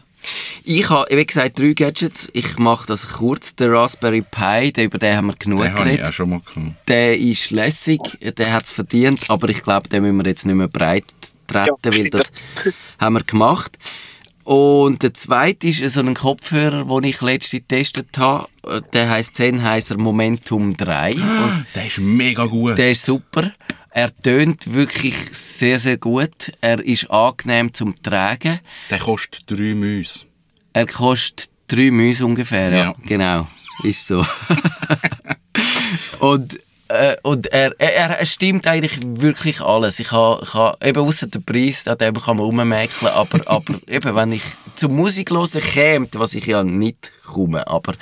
Ich 0.65 0.89
habe, 0.91 1.07
wie 1.17 1.25
gesagt, 1.27 1.59
drei 1.59 1.73
Gadgets. 1.73 2.29
Ich 2.33 2.59
mache 2.59 2.87
das 2.87 3.09
kurz. 3.09 3.55
Der 3.55 3.71
Raspberry 3.73 4.23
Pi, 4.23 4.73
den, 4.73 4.87
über 4.87 4.99
den 4.99 5.17
haben 5.17 5.27
wir 5.29 5.37
genug 5.37 5.63
Den 5.63 5.75
habe 5.75 5.89
ich 5.91 5.95
auch 5.95 5.97
geredet. 5.97 6.15
schon 6.15 6.31
mal 6.31 6.41
gehabt. 6.41 6.89
Der 6.89 7.17
ist 7.19 7.51
lässig, 7.51 8.01
der 8.21 8.53
hat 8.53 8.65
es 8.65 8.73
verdient, 8.73 9.31
aber 9.31 9.49
ich 9.49 9.63
glaube, 9.63 9.89
den 9.89 10.03
müssen 10.03 10.17
wir 10.19 10.27
jetzt 10.27 10.45
nicht 10.47 10.55
mehr 10.57 10.69
breit 10.69 11.05
treten, 11.47 11.69
Ja, 11.85 11.93
weil 11.93 12.11
das 12.11 12.31
haben 13.01 13.15
wir 13.15 13.23
gemacht. 13.25 13.79
Und 14.45 15.03
der 15.03 15.13
zweite 15.13 15.67
ist 15.69 15.83
so 15.93 16.01
ein 16.01 16.15
Kopfhörer, 16.15 16.85
den 16.87 17.05
ich 17.11 17.21
letztens 17.21 17.51
getestet 17.69 18.17
habe. 18.17 18.47
Der 18.95 19.11
heißt 19.11 19.35
Sennheiser 19.35 19.99
Momentum 19.99 20.75
3. 20.77 21.13
Und 21.13 21.67
Der 21.75 21.87
ist 21.87 21.99
mega 21.99 22.47
gut. 22.47 22.79
der 22.79 22.93
ist 22.93 23.05
super. 23.05 23.53
Er 24.01 24.15
tönt 24.15 24.75
wirklich 24.75 25.17
sehr, 25.33 25.81
sehr 25.81 25.97
gut. 25.97 26.53
Er 26.61 26.79
ist 26.79 27.11
angenehm 27.11 27.75
zum 27.75 28.01
Tragen. 28.01 28.61
Der 28.91 28.99
kostet 29.01 29.51
drei 29.51 29.75
Mäuse. 29.75 30.25
Er 30.73 30.87
kostet 30.87 31.51
drei 31.67 31.91
Mäuse 31.91 32.25
ungefähr, 32.25 32.71
ja. 32.71 32.85
Ja. 32.85 32.95
Genau. 33.05 33.49
Ist 33.83 34.07
so. 34.07 34.25
und, 36.21 36.61
äh, 36.87 37.17
und 37.25 37.49
er, 37.49 37.75
er, 37.81 38.21
er 38.21 38.27
stimmt 38.27 38.69
eigentlich 38.69 39.01
wirklich 39.03 39.61
alles. 39.61 39.99
Ich 39.99 40.13
habe 40.13 40.77
eben 40.81 41.03
außer 41.03 41.27
der 41.27 41.41
Preis, 41.41 41.89
an 41.89 41.99
dem 41.99 42.15
kann 42.15 42.37
man 42.37 42.47
rummäkeln, 42.47 43.13
aber, 43.13 43.41
aber 43.51 43.81
eben, 43.89 44.15
wenn 44.15 44.31
ich 44.31 44.43
zum 44.77 44.95
Musik 44.95 45.33
hören 45.33 45.61
käme, 45.61 46.07
was 46.13 46.35
ich 46.35 46.47
ja 46.47 46.63
nicht 46.63 47.11
komme, 47.27 47.67
aber 47.67 47.95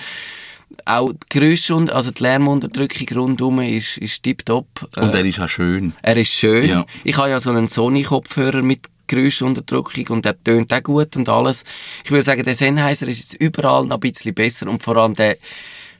auch 0.84 1.12
die 1.12 1.38
Geräusche 1.38 1.74
und, 1.74 1.90
also 1.92 2.10
die 2.10 2.22
Lärmunterdrückung 2.22 3.06
rundherum 3.18 3.60
ist, 3.60 3.98
ist 3.98 4.22
tipptopp. 4.22 4.66
Und 4.96 5.14
Äh, 5.14 5.18
er 5.18 5.24
ist 5.24 5.40
auch 5.40 5.48
schön. 5.48 5.92
er 6.02 6.16
ist 6.16 6.32
schön. 6.32 6.68
Ja. 6.68 6.86
Ich 7.04 7.16
habe 7.16 7.30
ja 7.30 7.40
so 7.40 7.50
einen 7.50 7.68
Sony-Kopfhörer 7.68 8.62
mit 8.62 8.86
Geräuschunterdrückung 9.08 10.08
und 10.08 10.24
der 10.24 10.42
tönt 10.42 10.72
auch 10.72 10.82
gut 10.82 11.16
und 11.16 11.28
alles. 11.28 11.64
Ich 12.04 12.10
würde 12.10 12.22
sagen, 12.24 12.42
der 12.42 12.54
Sennheiser 12.54 13.06
ist 13.06 13.18
jetzt 13.20 13.34
überall 13.42 13.86
noch 13.86 13.96
ein 13.96 14.00
bisschen 14.00 14.34
besser 14.34 14.68
und 14.68 14.82
vor 14.82 14.96
allem 14.96 15.14
der 15.14 15.36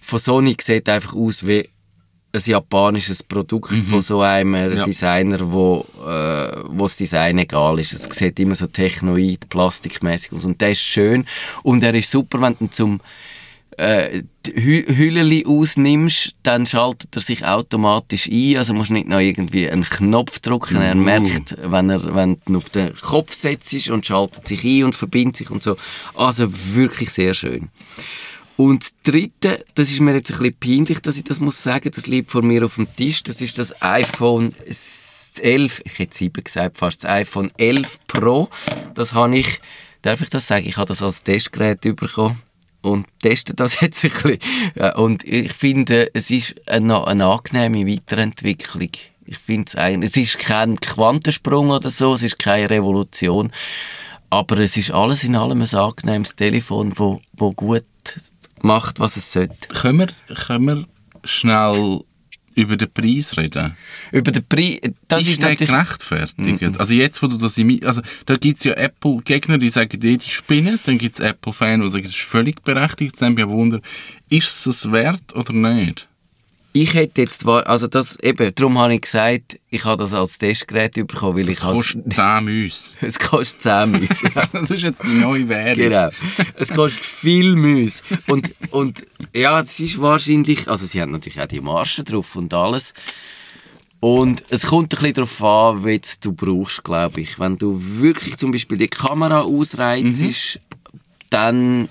von 0.00 0.18
Sony 0.18 0.56
sieht 0.60 0.88
einfach 0.88 1.14
aus 1.14 1.46
wie 1.46 1.68
ein 2.32 2.40
japanisches 2.44 3.22
Produkt 3.22 3.72
von 3.72 4.02
so 4.02 4.20
einem 4.20 4.54
äh, 4.54 4.68
Mhm. 4.68 4.76
Ja. 4.76 4.84
Designer, 4.84 5.52
wo, 5.52 5.86
äh, 6.04 6.62
wo 6.68 6.82
das 6.84 6.96
Design 6.96 7.38
egal 7.38 7.78
ist. 7.78 7.92
Es 7.92 8.02
sieht 8.04 8.38
immer 8.40 8.54
so 8.54 8.66
technoid, 8.66 9.48
plastikmäßig 9.48 10.32
aus 10.32 10.44
und 10.44 10.60
der 10.60 10.72
ist 10.72 10.82
schön 10.82 11.24
und 11.62 11.82
er 11.82 11.94
ist 11.94 12.10
super, 12.10 12.40
wenn 12.42 12.56
du 12.58 12.66
zum 12.68 13.00
äh, 13.76 14.22
die 14.46 14.52
Hü 14.54 14.96
Hülleli 14.96 15.44
ausnimmst, 15.46 16.36
dann 16.42 16.66
schaltet 16.66 17.14
er 17.14 17.22
sich 17.22 17.44
automatisch 17.44 18.28
ein. 18.28 18.56
Also 18.56 18.74
musst 18.74 18.90
nicht 18.90 19.08
noch 19.08 19.20
irgendwie 19.20 19.68
einen 19.68 19.84
Knopf 19.84 20.40
drücken. 20.40 20.76
Er 20.76 20.94
Uh. 20.94 20.98
merkt, 20.98 21.56
wenn 21.60 21.90
er 21.90 22.14
wenn 22.14 22.38
du 22.46 22.58
auf 22.58 22.70
den 22.70 22.94
Kopf 22.94 23.32
setzt 23.32 23.90
und 23.90 24.06
schaltet 24.06 24.48
sich 24.48 24.64
ein 24.64 24.84
und 24.84 24.94
verbindet 24.94 25.36
sich 25.36 25.50
und 25.50 25.62
so. 25.62 25.76
Also 26.14 26.48
wirklich 26.74 27.10
sehr 27.10 27.34
schön. 27.34 27.68
Und 28.56 28.82
das 28.82 28.94
dritte, 29.02 29.64
das 29.74 29.90
ist 29.90 30.00
mir 30.00 30.14
jetzt 30.14 30.32
ein 30.32 30.38
bisschen 30.38 30.58
peinlich, 30.58 31.00
dass 31.02 31.18
ich 31.18 31.24
das 31.24 31.40
muss 31.40 31.62
sagen, 31.62 31.90
das 31.94 32.06
liegt 32.06 32.30
vor 32.30 32.40
mir 32.40 32.64
auf 32.64 32.76
dem 32.76 32.88
Tisch, 32.96 33.22
das 33.22 33.42
ist 33.42 33.58
das 33.58 33.82
iPhone 33.82 34.54
11, 35.38 35.82
ich 35.84 35.98
hätte 35.98 36.16
7 36.16 36.42
gesagt, 36.42 36.78
fast 36.78 37.04
das 37.04 37.10
iPhone 37.10 37.50
11 37.58 37.98
Pro. 38.06 38.48
Das 38.94 39.12
habe 39.12 39.36
ich, 39.36 39.60
darf 40.00 40.22
ich 40.22 40.30
das 40.30 40.46
sagen, 40.46 40.66
ich 40.66 40.78
habe 40.78 40.86
das 40.86 41.02
als 41.02 41.22
Testgerät 41.22 41.82
bekommen 41.82 42.42
und 42.86 43.06
teste 43.20 43.54
das 43.54 43.80
jetzt 43.80 44.04
ein 44.04 44.10
bisschen. 44.10 44.92
Und 44.94 45.24
ich 45.24 45.52
finde, 45.52 46.10
es 46.14 46.30
ist 46.30 46.54
eine, 46.68 47.06
eine 47.06 47.26
angenehme 47.26 47.86
Weiterentwicklung. 47.86 48.90
Ich 49.24 49.38
finde 49.38 49.64
es 49.68 49.76
eigentlich, 49.76 50.10
es 50.10 50.16
ist 50.16 50.38
kein 50.38 50.78
Quantensprung 50.78 51.70
oder 51.70 51.90
so, 51.90 52.14
es 52.14 52.22
ist 52.22 52.38
keine 52.38 52.70
Revolution, 52.70 53.50
aber 54.30 54.58
es 54.58 54.76
ist 54.76 54.92
alles 54.92 55.24
in 55.24 55.34
allem 55.34 55.62
ein 55.62 55.74
angenehmes 55.74 56.36
Telefon, 56.36 56.92
wo, 56.96 57.20
wo 57.32 57.50
gut 57.50 57.84
macht, 58.62 59.00
was 59.00 59.16
es 59.16 59.32
sollte. 59.32 59.68
Können 59.68 59.98
wir, 59.98 60.34
können 60.34 60.66
wir 60.66 60.86
schnell 61.24 62.02
über 62.56 62.76
den 62.76 62.90
Preis 62.90 63.36
reden? 63.36 63.76
Über 64.10 64.32
den 64.32 64.44
Preis, 64.44 64.80
das 65.06 65.22
ist, 65.22 65.28
ist, 65.28 65.40
natürlich... 65.40 65.68
gerechtfertigt? 65.68 66.80
Also 66.80 66.94
jetzt, 66.94 67.22
wo 67.22 67.28
du 67.28 67.36
das 67.36 67.56
im... 67.58 67.78
Also 67.84 68.00
da 68.24 68.36
gibt 68.36 68.58
es 68.58 68.64
ja 68.64 68.72
Apple-Gegner, 68.72 69.58
die 69.58 69.68
sagen, 69.68 70.00
die, 70.00 70.18
die 70.18 70.30
spinnen. 70.30 70.80
Dann 70.86 70.98
gibt 70.98 71.14
es 71.14 71.20
Apple-Fans, 71.20 71.84
die 71.84 71.90
sagen, 71.90 72.04
das 72.04 72.12
ist 72.12 72.22
völlig 72.22 72.62
berechtigt. 72.62 73.20
Dann 73.20 73.34
bin 73.34 73.46
ich 73.46 73.50
Wunder, 73.50 73.80
ist 74.30 74.66
es 74.66 74.90
wert 74.90 75.34
oder 75.34 75.52
nicht? 75.52 76.08
Ich 76.78 76.92
hätte 76.92 77.22
jetzt, 77.22 77.46
also 77.46 77.86
das, 77.86 78.18
eben, 78.20 78.54
darum 78.54 78.78
habe 78.78 78.94
ich 78.94 79.00
gesagt, 79.00 79.58
ich 79.70 79.82
habe 79.86 79.96
das 79.96 80.12
als 80.12 80.36
Testgerät 80.36 80.92
bekommen, 80.92 81.38
weil 81.38 81.48
ich 81.48 81.56
Das 81.56 81.64
has- 81.64 81.74
kostet 81.74 82.12
10 82.12 82.44
Müs. 82.44 82.94
es 83.00 83.18
kostet 83.18 83.62
10 83.62 83.90
Müsse. 83.92 84.30
Ja. 84.34 84.42
Das 84.52 84.70
ist 84.70 84.82
jetzt 84.82 85.02
die 85.02 85.14
neue 85.20 85.48
Währung. 85.48 85.76
Genau. 85.76 86.10
Es 86.56 86.68
kostet 86.68 87.02
viel 87.02 87.56
Müsse. 87.56 88.02
Und, 88.26 88.52
und 88.72 89.06
ja, 89.34 89.58
es 89.60 89.80
ist 89.80 89.98
wahrscheinlich, 90.02 90.68
also 90.68 90.84
sie 90.86 91.00
haben 91.00 91.12
natürlich 91.12 91.40
auch 91.40 91.46
die 91.46 91.62
Marschen 91.62 92.04
drauf 92.04 92.36
und 92.36 92.52
alles. 92.52 92.92
Und 94.00 94.42
es 94.50 94.66
kommt 94.66 94.92
ein 94.92 94.98
bisschen 94.98 95.14
darauf 95.14 95.42
an, 95.42 95.88
es 95.88 96.20
du 96.20 96.32
brauchst, 96.32 96.84
glaube 96.84 97.22
ich. 97.22 97.38
Wenn 97.38 97.56
du 97.56 97.80
wirklich 97.80 98.36
zum 98.36 98.50
Beispiel 98.50 98.76
die 98.76 98.88
Kamera 98.88 99.40
ausreizt, 99.40 100.60
dann 101.30 101.88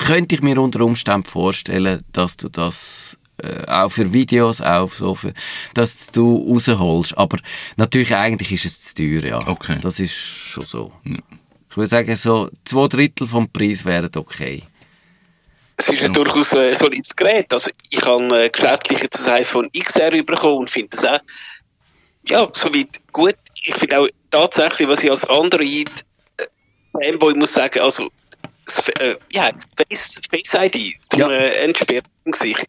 könnte 0.00 0.34
ich 0.34 0.42
mir 0.42 0.60
unter 0.60 0.80
Umständen 0.80 1.24
vorstellen, 1.28 2.02
dass 2.12 2.36
du 2.36 2.48
das 2.48 3.18
äh, 3.42 3.66
auch 3.66 3.90
für 3.90 4.12
Videos, 4.12 4.60
auch 4.60 4.90
so 4.92 5.14
für, 5.14 5.32
dass 5.74 6.10
du 6.10 6.36
rausholst. 6.48 7.16
Aber 7.18 7.38
natürlich, 7.76 8.14
eigentlich 8.14 8.52
ist 8.52 8.64
es 8.64 8.80
zu 8.80 8.94
teuer, 8.94 9.24
ja. 9.24 9.46
Okay. 9.46 9.78
Das 9.80 9.98
ist 10.00 10.14
schon 10.14 10.64
so. 10.64 10.92
Ich 11.70 11.76
würde 11.76 11.88
sagen, 11.88 12.14
so 12.16 12.50
zwei 12.64 12.86
Drittel 12.88 13.26
vom 13.26 13.50
Preis 13.50 13.84
wären 13.84 14.10
okay. 14.16 14.62
Es 15.76 15.88
ist 15.88 16.00
ja 16.00 16.08
durchaus 16.08 16.54
ein 16.54 16.74
solides 16.74 17.16
Gerät. 17.16 17.52
Also 17.52 17.70
ich 17.90 18.02
habe 18.02 18.44
äh, 18.44 18.50
geschäftlich 18.50 19.00
jetzt 19.00 19.18
das 19.18 19.28
iPhone 19.28 19.70
XR 19.72 20.10
bekommen 20.22 20.58
und 20.58 20.70
finde 20.70 20.90
das 20.90 21.04
auch 21.04 21.20
ja, 22.24 22.48
soweit 22.52 23.00
gut. 23.12 23.36
Ich 23.64 23.74
finde 23.76 24.00
auch 24.00 24.08
tatsächlich, 24.30 24.88
was 24.88 25.02
ich 25.02 25.10
als 25.10 25.24
Android 25.24 25.90
äh, 26.36 26.44
Fanboy 26.92 27.34
muss 27.34 27.54
sagen, 27.54 27.80
also 27.80 28.10
äh, 29.00 29.16
ja, 29.32 29.50
Face, 29.76 30.20
Face 30.30 30.54
ID 30.54 30.94
zum 31.10 31.20
Ja. 31.20 31.30
äh, 31.30 31.72
Gesicht, 32.24 32.66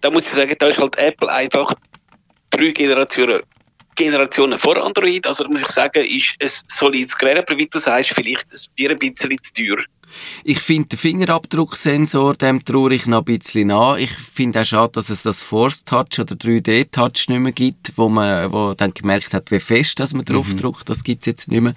da 0.00 0.10
muss 0.10 0.26
ich 0.26 0.32
sagen, 0.32 0.54
da 0.58 0.66
ist 0.66 0.78
halt 0.78 0.98
Apple 0.98 1.30
einfach 1.30 1.74
drei 2.50 2.70
Generationen 2.70 3.40
Generationen 3.96 4.58
vor 4.58 4.76
Android. 4.76 5.26
Also 5.26 5.44
da 5.44 5.50
muss 5.50 5.62
ich 5.62 5.68
sagen, 5.68 6.04
ist 6.04 6.34
ein 6.40 6.50
solides 6.66 7.16
Gerät, 7.16 7.38
aber 7.38 7.56
wie 7.56 7.66
du 7.66 7.78
sagst, 7.78 8.12
vielleicht 8.14 8.46
ein 8.52 8.98
bisschen 8.98 9.38
zu 9.42 9.52
teuer. 9.54 9.78
Ich 10.44 10.60
finde 10.60 10.88
den 10.88 10.98
Fingerabdrucksensor, 10.98 12.34
dem 12.34 12.64
traue 12.64 12.94
ich 12.94 13.06
noch 13.06 13.18
ein 13.18 13.24
bisschen 13.24 13.68
nach. 13.68 13.96
Ich 13.96 14.12
finde 14.12 14.60
auch 14.60 14.64
schade, 14.64 14.92
dass 14.92 15.10
es 15.10 15.24
das 15.24 15.42
Force 15.42 15.84
Touch 15.84 16.20
oder 16.20 16.34
3D 16.34 16.90
Touch 16.90 17.28
nicht 17.28 17.40
mehr 17.40 17.52
gibt, 17.52 17.92
wo 17.96 18.08
man 18.08 18.52
wo 18.52 18.74
dann 18.74 18.94
gemerkt 18.94 19.34
hat, 19.34 19.50
wie 19.50 19.58
fest 19.58 19.98
dass 19.98 20.14
man 20.14 20.24
draufdruckt. 20.24 20.88
Das 20.88 21.02
gibt's 21.02 21.26
jetzt 21.26 21.48
nicht 21.48 21.60
mehr. 21.60 21.74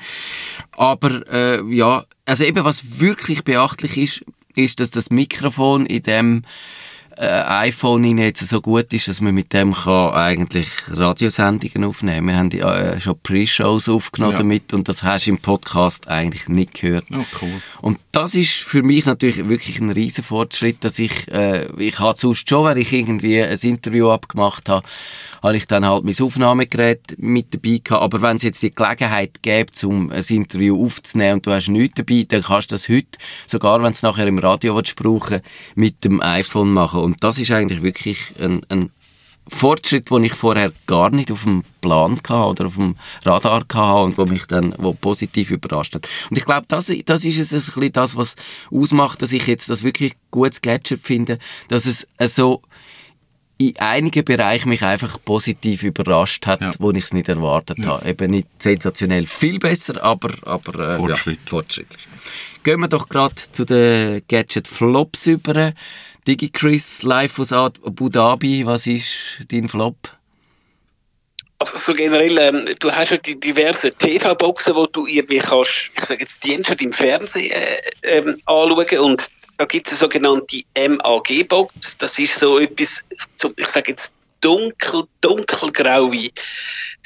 Aber 0.74 1.28
äh, 1.32 1.64
ja, 1.74 2.04
also 2.26 2.44
eben 2.44 2.64
was 2.64 3.00
wirklich 3.00 3.44
beachtlich 3.44 3.98
ist, 3.98 4.26
ist, 4.56 4.80
dass 4.80 4.92
das 4.92 5.10
Mikrofon 5.10 5.86
in 5.86 6.04
dem 6.04 6.42
äh, 7.20 7.44
iPhone 7.44 8.06
in 8.06 8.18
jetzt 8.18 8.48
so 8.48 8.62
gut 8.62 8.94
ist, 8.94 9.10
dass 9.10 9.20
man 9.20 9.36
mit 9.36 9.52
dem 9.52 9.74
kann 9.74 10.14
eigentlich 10.14 10.70
Radiosendungen 10.88 11.84
aufnehmen. 11.84 12.28
Wir 12.28 12.38
haben 12.38 12.52
äh, 12.52 13.00
schon 13.00 13.20
Pre-Shows 13.22 13.90
aufgenommen 13.90 14.32
Ja. 14.34 14.38
damit 14.38 14.74
und 14.74 14.88
das 14.88 15.04
hast 15.04 15.28
du 15.28 15.32
im 15.32 15.38
Podcast 15.38 16.08
eigentlich 16.08 16.48
nicht 16.48 16.80
gehört. 16.80 17.06
Oh, 17.14 17.24
cool. 17.42 17.62
Und 17.82 18.00
das 18.14 18.36
ist 18.36 18.54
für 18.64 18.84
mich 18.84 19.06
natürlich 19.06 19.50
wirklich 19.50 19.80
ein 19.82 19.92
riesen 19.92 20.24
Fortschritt, 20.24 20.84
dass 20.86 20.98
ich, 20.98 21.28
äh, 21.32 21.68
ich 21.78 22.00
habe 22.00 22.18
sonst 22.18 22.48
schon, 22.50 22.66
wenn 22.66 22.78
ich 22.78 22.94
irgendwie 22.94 23.42
ein 23.44 23.58
Interview 23.60 24.10
abgemacht 24.12 24.70
habe, 24.70 24.86
habe 25.42 25.58
ich 25.58 25.68
dann 25.68 25.88
halt 25.88 26.04
mein 26.04 26.16
Aufnahmegerät 26.20 27.16
mit 27.18 27.54
dabei 27.54 27.82
gehabt. 27.84 28.04
Aber 28.04 28.22
wenn 28.22 28.38
es 28.38 28.44
jetzt 28.44 28.64
die 28.64 28.72
Gelegenheit 28.72 29.42
gäbe, 29.42 29.72
um 29.84 30.12
ein 30.12 30.24
Interview 30.28 30.86
aufzunehmen 30.86 31.36
und 31.36 31.48
du 31.48 31.52
hast 31.52 31.70
nichts 31.70 31.96
dabei, 31.96 32.26
dann 32.28 32.44
kannst 32.44 32.72
du 32.72 32.76
das 32.76 32.90
heute, 32.90 33.18
sogar 33.48 33.82
wenn 33.82 33.92
es 33.92 34.02
nachher 34.02 34.28
im 34.28 34.40
Radio 34.40 34.76
willst, 34.76 34.96
brauchen, 34.96 35.42
mit 35.76 36.04
dem 36.04 36.22
iPhone 36.22 36.74
machen. 36.74 37.02
Und 37.02 37.24
das 37.24 37.40
ist 37.40 37.52
eigentlich 37.52 37.82
wirklich 37.82 38.34
ein, 38.40 38.62
ein 38.70 38.90
Fortschritt, 39.50 40.10
den 40.12 40.24
ich 40.24 40.34
vorher 40.34 40.72
gar 40.86 41.10
nicht 41.10 41.32
auf 41.32 41.44
dem 41.44 41.64
Plan 41.82 42.18
hatte 42.18 42.34
oder 42.34 42.68
auf 42.68 42.76
dem 42.76 42.96
Radar 43.26 43.62
hatte 43.74 44.04
und 44.04 44.18
wo 44.18 44.26
mich 44.26 44.46
dann 44.46 44.76
wo 44.78 44.94
positiv 44.94 45.52
überrascht 45.52 45.96
hat. 45.96 46.08
Und 46.30 46.38
ich 46.38 46.46
glaube, 46.46 46.66
das, 46.68 46.92
das 47.06 47.26
ist 47.26 47.40
es 47.40 47.52
ein 47.52 47.60
bisschen 47.60 47.92
das, 47.94 48.16
was 48.16 48.36
ausmacht, 48.72 49.22
dass 49.22 49.32
ich 49.32 49.48
jetzt 49.48 49.70
das 49.70 49.84
wirklich 49.84 50.14
gutes 50.32 50.62
Gadget 50.62 51.02
finde, 51.02 51.40
dass 51.68 51.86
es 51.86 52.08
so 52.36 52.62
in 53.62 53.78
einigen 53.80 54.24
Bereichen 54.24 54.70
mich 54.70 54.84
einfach 54.84 55.18
positiv 55.24 55.84
überrascht 55.84 56.48
hat, 56.48 56.62
Ja. 56.62 56.72
wo 56.80 56.92
ich 56.92 57.04
es 57.04 57.14
nicht 57.14 57.28
erwartet 57.28 57.86
habe. 57.86 58.08
Eben 58.10 58.32
nicht 58.32 58.48
sensationell 58.58 59.26
viel 59.28 59.60
besser, 59.60 60.02
aber, 60.02 60.30
aber 60.44 60.80
äh, 60.80 60.96
Fortschritt. 60.98 61.40
Ja, 61.44 61.50
fortschrittlich. 61.50 62.08
Gehen 62.64 62.80
wir 62.80 62.88
doch 62.88 63.10
gerade 63.10 63.36
zu 63.52 63.66
den 63.66 64.22
Gadget 64.30 64.68
Flops 64.68 65.28
über. 65.28 65.74
DigiChris 66.26 67.04
live 67.04 67.38
aus 67.40 67.52
Abu 67.52 68.08
Dhabi, 68.10 68.66
was 68.66 68.88
ist 68.88 69.40
dein 69.52 69.68
Flop? 69.68 69.98
Also 71.62 71.78
so 71.78 71.94
generell, 71.94 72.38
ähm, 72.38 72.66
du 72.80 72.90
hast 72.92 73.12
ja 73.12 73.18
die 73.18 73.38
diversen 73.38 73.92
TV-Boxen, 73.98 74.76
wo 74.76 74.86
du 74.86 75.06
irgendwie 75.06 75.40
kannst, 75.40 75.92
ich 75.98 76.06
sage 76.06 76.22
jetzt 76.22 76.42
Dienste 76.46 76.76
im 76.82 76.94
Fernsehen 76.94 77.52
äh, 77.52 77.78
ähm, 78.04 78.38
anschauen 78.46 79.00
und 79.00 79.28
da 79.60 79.66
gibt 79.66 79.92
es 79.92 80.00
sogenannte 80.00 80.62
MAG-Box. 80.74 81.98
Das 81.98 82.18
ist 82.18 82.40
so 82.40 82.60
etwas, 82.60 83.04
ich 83.58 83.68
sage 83.68 83.92
jetzt 83.92 84.14
dunkel, 84.40 85.04
dunkelgraue 85.20 86.30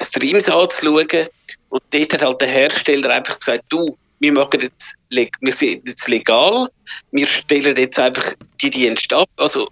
Streams 0.00 0.48
anzuschauen. 0.48 1.26
Und 1.70 1.82
dort 1.90 2.12
hat 2.12 2.22
halt 2.22 2.40
der 2.40 2.48
Hersteller 2.48 3.10
einfach 3.10 3.40
gesagt, 3.40 3.64
du, 3.70 3.98
wir 4.20 4.32
machen 4.32 4.60
jetzt, 4.60 4.94
wir 5.10 5.52
sind 5.52 5.88
jetzt 5.88 6.06
legal, 6.06 6.70
wir 7.10 7.26
stellen 7.26 7.76
jetzt 7.76 7.98
einfach 7.98 8.34
die 8.62 8.70
Dienste 8.70 9.16
ab, 9.16 9.28
also 9.36 9.68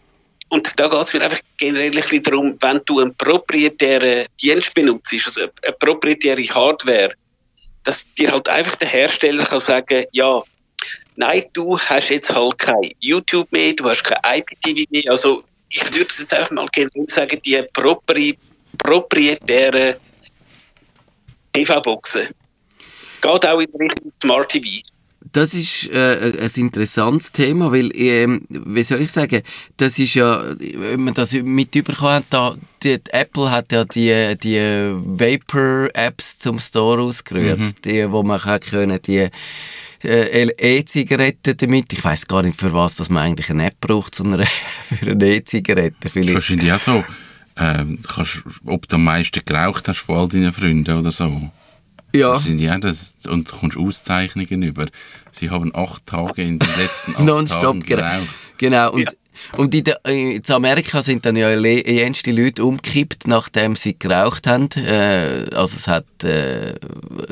und 0.49 0.79
da 0.79 0.89
geht 0.89 1.03
es 1.03 1.13
mir 1.15 1.23
einfach 1.23 1.41
generell 1.57 1.87
ein 1.87 1.93
bisschen 1.93 2.25
darum, 2.25 2.59
wenn 2.61 2.81
du 2.85 2.99
einen 2.99 3.15
proprietären 3.15 4.27
Dienst 4.43 4.75
benutzt, 4.75 5.15
also 5.25 5.43
eine, 5.43 5.53
eine 5.63 5.73
proprietäre 5.75 6.43
Hardware, 6.43 7.15
dass 7.85 8.05
dir 8.15 8.33
halt 8.33 8.49
einfach 8.49 8.75
der 8.75 8.89
Hersteller 8.89 9.45
kann 9.45 9.61
sagen, 9.61 10.05
ja, 10.11 10.43
nein, 11.17 11.45
du 11.53 11.79
hast 11.79 12.11
jetzt 12.11 12.35
halt 12.35 12.59
kein 12.59 12.91
YouTube 13.01 13.51
mehr, 13.53 13.73
du 13.75 13.89
hast 13.89 14.03
kein 14.05 14.19
IPTV 14.25 14.91
mehr, 14.91 15.11
also 15.11 15.45
ich 15.69 15.83
würde 15.85 16.09
es 16.11 16.19
jetzt 16.19 16.35
einfach 16.35 16.51
mal 16.51 16.69
generell 16.73 17.09
sagen, 17.09 17.41
die 17.45 17.63
propri 17.73 18.37
proprietären 18.79 19.97
TV-Boxen. 21.53 22.29
Geht 23.21 23.47
auch 23.47 23.61
in 23.61 23.71
Richtung 23.79 24.13
Smart 24.21 24.49
TV. 24.51 24.83
Das 25.33 25.55
ist 25.55 25.89
äh, 25.91 26.33
ein 26.41 26.51
interessantes 26.57 27.33
Thema, 27.33 27.73
weil, 27.73 27.91
ähm, 27.95 28.45
wie 28.49 28.83
soll 28.83 29.03
ich 29.03 29.13
sagen, 29.13 29.43
das 29.77 29.99
ist 29.99 30.15
ja, 30.15 30.45
wenn 30.59 31.05
man 31.05 31.15
das 31.15 31.33
mit 31.33 31.75
überkommen 31.75 32.17
hat, 32.17 32.25
da, 32.31 32.57
die, 32.83 32.99
die 33.03 33.11
Apple 33.13 33.51
hat 33.51 33.73
ja 33.73 33.85
die, 33.85 34.37
die 34.37 34.59
Vapor-Apps 34.59 36.39
zum 36.39 36.59
Store 36.59 37.03
ausgerührt, 37.03 37.85
die, 37.85 38.11
wo 38.11 38.23
man 38.23 38.41
kann 38.41 38.61
können, 38.61 39.01
die 39.01 39.31
äh, 40.05 40.49
E-Zigaretten 40.59 41.57
damit, 41.57 41.93
ich 41.93 42.03
weiß 42.03 42.27
gar 42.27 42.43
nicht, 42.43 42.59
für 42.59 42.73
was 42.73 42.97
dass 42.97 43.11
man 43.11 43.23
eigentlich 43.23 43.51
eine 43.51 43.67
App 43.67 43.81
braucht, 43.81 44.15
sondern 44.15 44.47
für 44.99 45.11
eine 45.11 45.27
E-Zigarette. 45.27 45.97
Das 46.01 46.09
ist 46.09 46.13
Vielleicht. 46.13 46.35
wahrscheinlich 46.35 46.73
auch 46.73 46.79
so. 46.79 47.05
Ähm, 47.57 47.99
kannst, 48.03 48.43
ob 48.65 48.89
du 48.89 48.97
am 48.97 49.05
meisten 49.05 49.43
geraucht 49.45 49.87
hast 49.89 49.99
von 50.01 50.17
all 50.17 50.29
deinen 50.29 50.53
Freunden 50.53 50.91
oder 50.91 51.13
so. 51.13 51.51
Ja. 52.15 52.33
Wahrscheinlich 52.33 52.71
auch 52.71 52.81
das, 52.81 53.15
und 53.29 53.51
du 53.51 53.57
kommst 53.57 53.77
Auszeichnungen 53.77 54.63
über. 54.63 54.87
Sie 55.31 55.51
haben 55.51 55.75
acht 55.75 56.07
Tage 56.07 56.43
in 56.43 56.59
den 56.59 56.69
letzten 56.77 57.13
acht 57.17 57.49
Tagen 57.49 57.81
genau. 57.81 58.03
geraucht. 58.03 58.29
genau. 58.59 58.93
Und, 58.93 59.17
und 59.57 59.75
in, 59.75 59.85
der, 59.85 60.05
in 60.05 60.43
Amerika 60.51 61.03
sind 61.03 61.25
dann 61.25 61.37
ja 61.37 61.51
jenste 61.51 62.33
Leute 62.33 62.65
umgekippt, 62.65 63.27
nachdem 63.27 63.77
sie 63.77 63.99
geraucht 63.99 64.47
haben. 64.47 64.69
Äh, 64.77 65.47
also 65.55 65.77
es 65.77 65.89
hat 65.89 66.05
äh, 66.25 66.75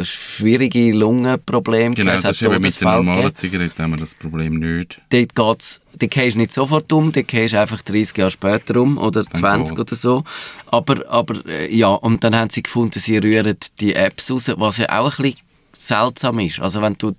schwierige 0.03 0.93
Lungenprobleme 0.93 1.95
Genau, 1.95 2.13
es 2.13 2.23
das 2.23 2.33
ist 2.33 2.43
eben 2.43 2.61
mit 2.61 2.81
der 2.81 2.93
normalen. 2.93 3.35
Zigarette 3.35 3.83
haben 3.83 3.93
wir 3.93 3.99
das 3.99 4.15
Problem 4.15 4.59
nicht. 4.59 5.01
Dort 5.11 5.35
geht's, 5.35 5.81
dort 5.99 6.11
gehst 6.11 6.37
nicht 6.37 6.53
sofort 6.53 6.93
um, 6.93 7.13
dort 7.13 7.29
gehst 7.29 7.55
du 7.55 7.61
einfach 7.61 7.83
30 7.83 8.17
Jahre 8.17 8.31
später 8.31 8.81
um, 8.81 8.99
oder 8.99 9.25
20 9.25 9.77
God. 9.77 9.87
oder 9.87 9.97
so. 9.97 10.25
Aber, 10.67 11.09
aber, 11.09 11.45
äh, 11.47 11.75
ja, 11.75 11.89
und 11.89 12.25
dann 12.25 12.35
haben 12.37 12.51
sie 12.51 12.63
gefunden, 12.63 12.99
sie 12.99 13.19
rühren 13.19 13.57
die 13.81 13.95
Apps 13.95 14.31
raus, 14.31 14.51
was 14.57 14.79
ja 14.79 14.99
auch 14.99 15.19
ein 15.19 15.23
bisschen 15.23 15.41
seltsam 15.73 16.39
ist. 16.41 16.61
Also 16.61 16.83
wenn 16.83 16.97
du 16.99 17.13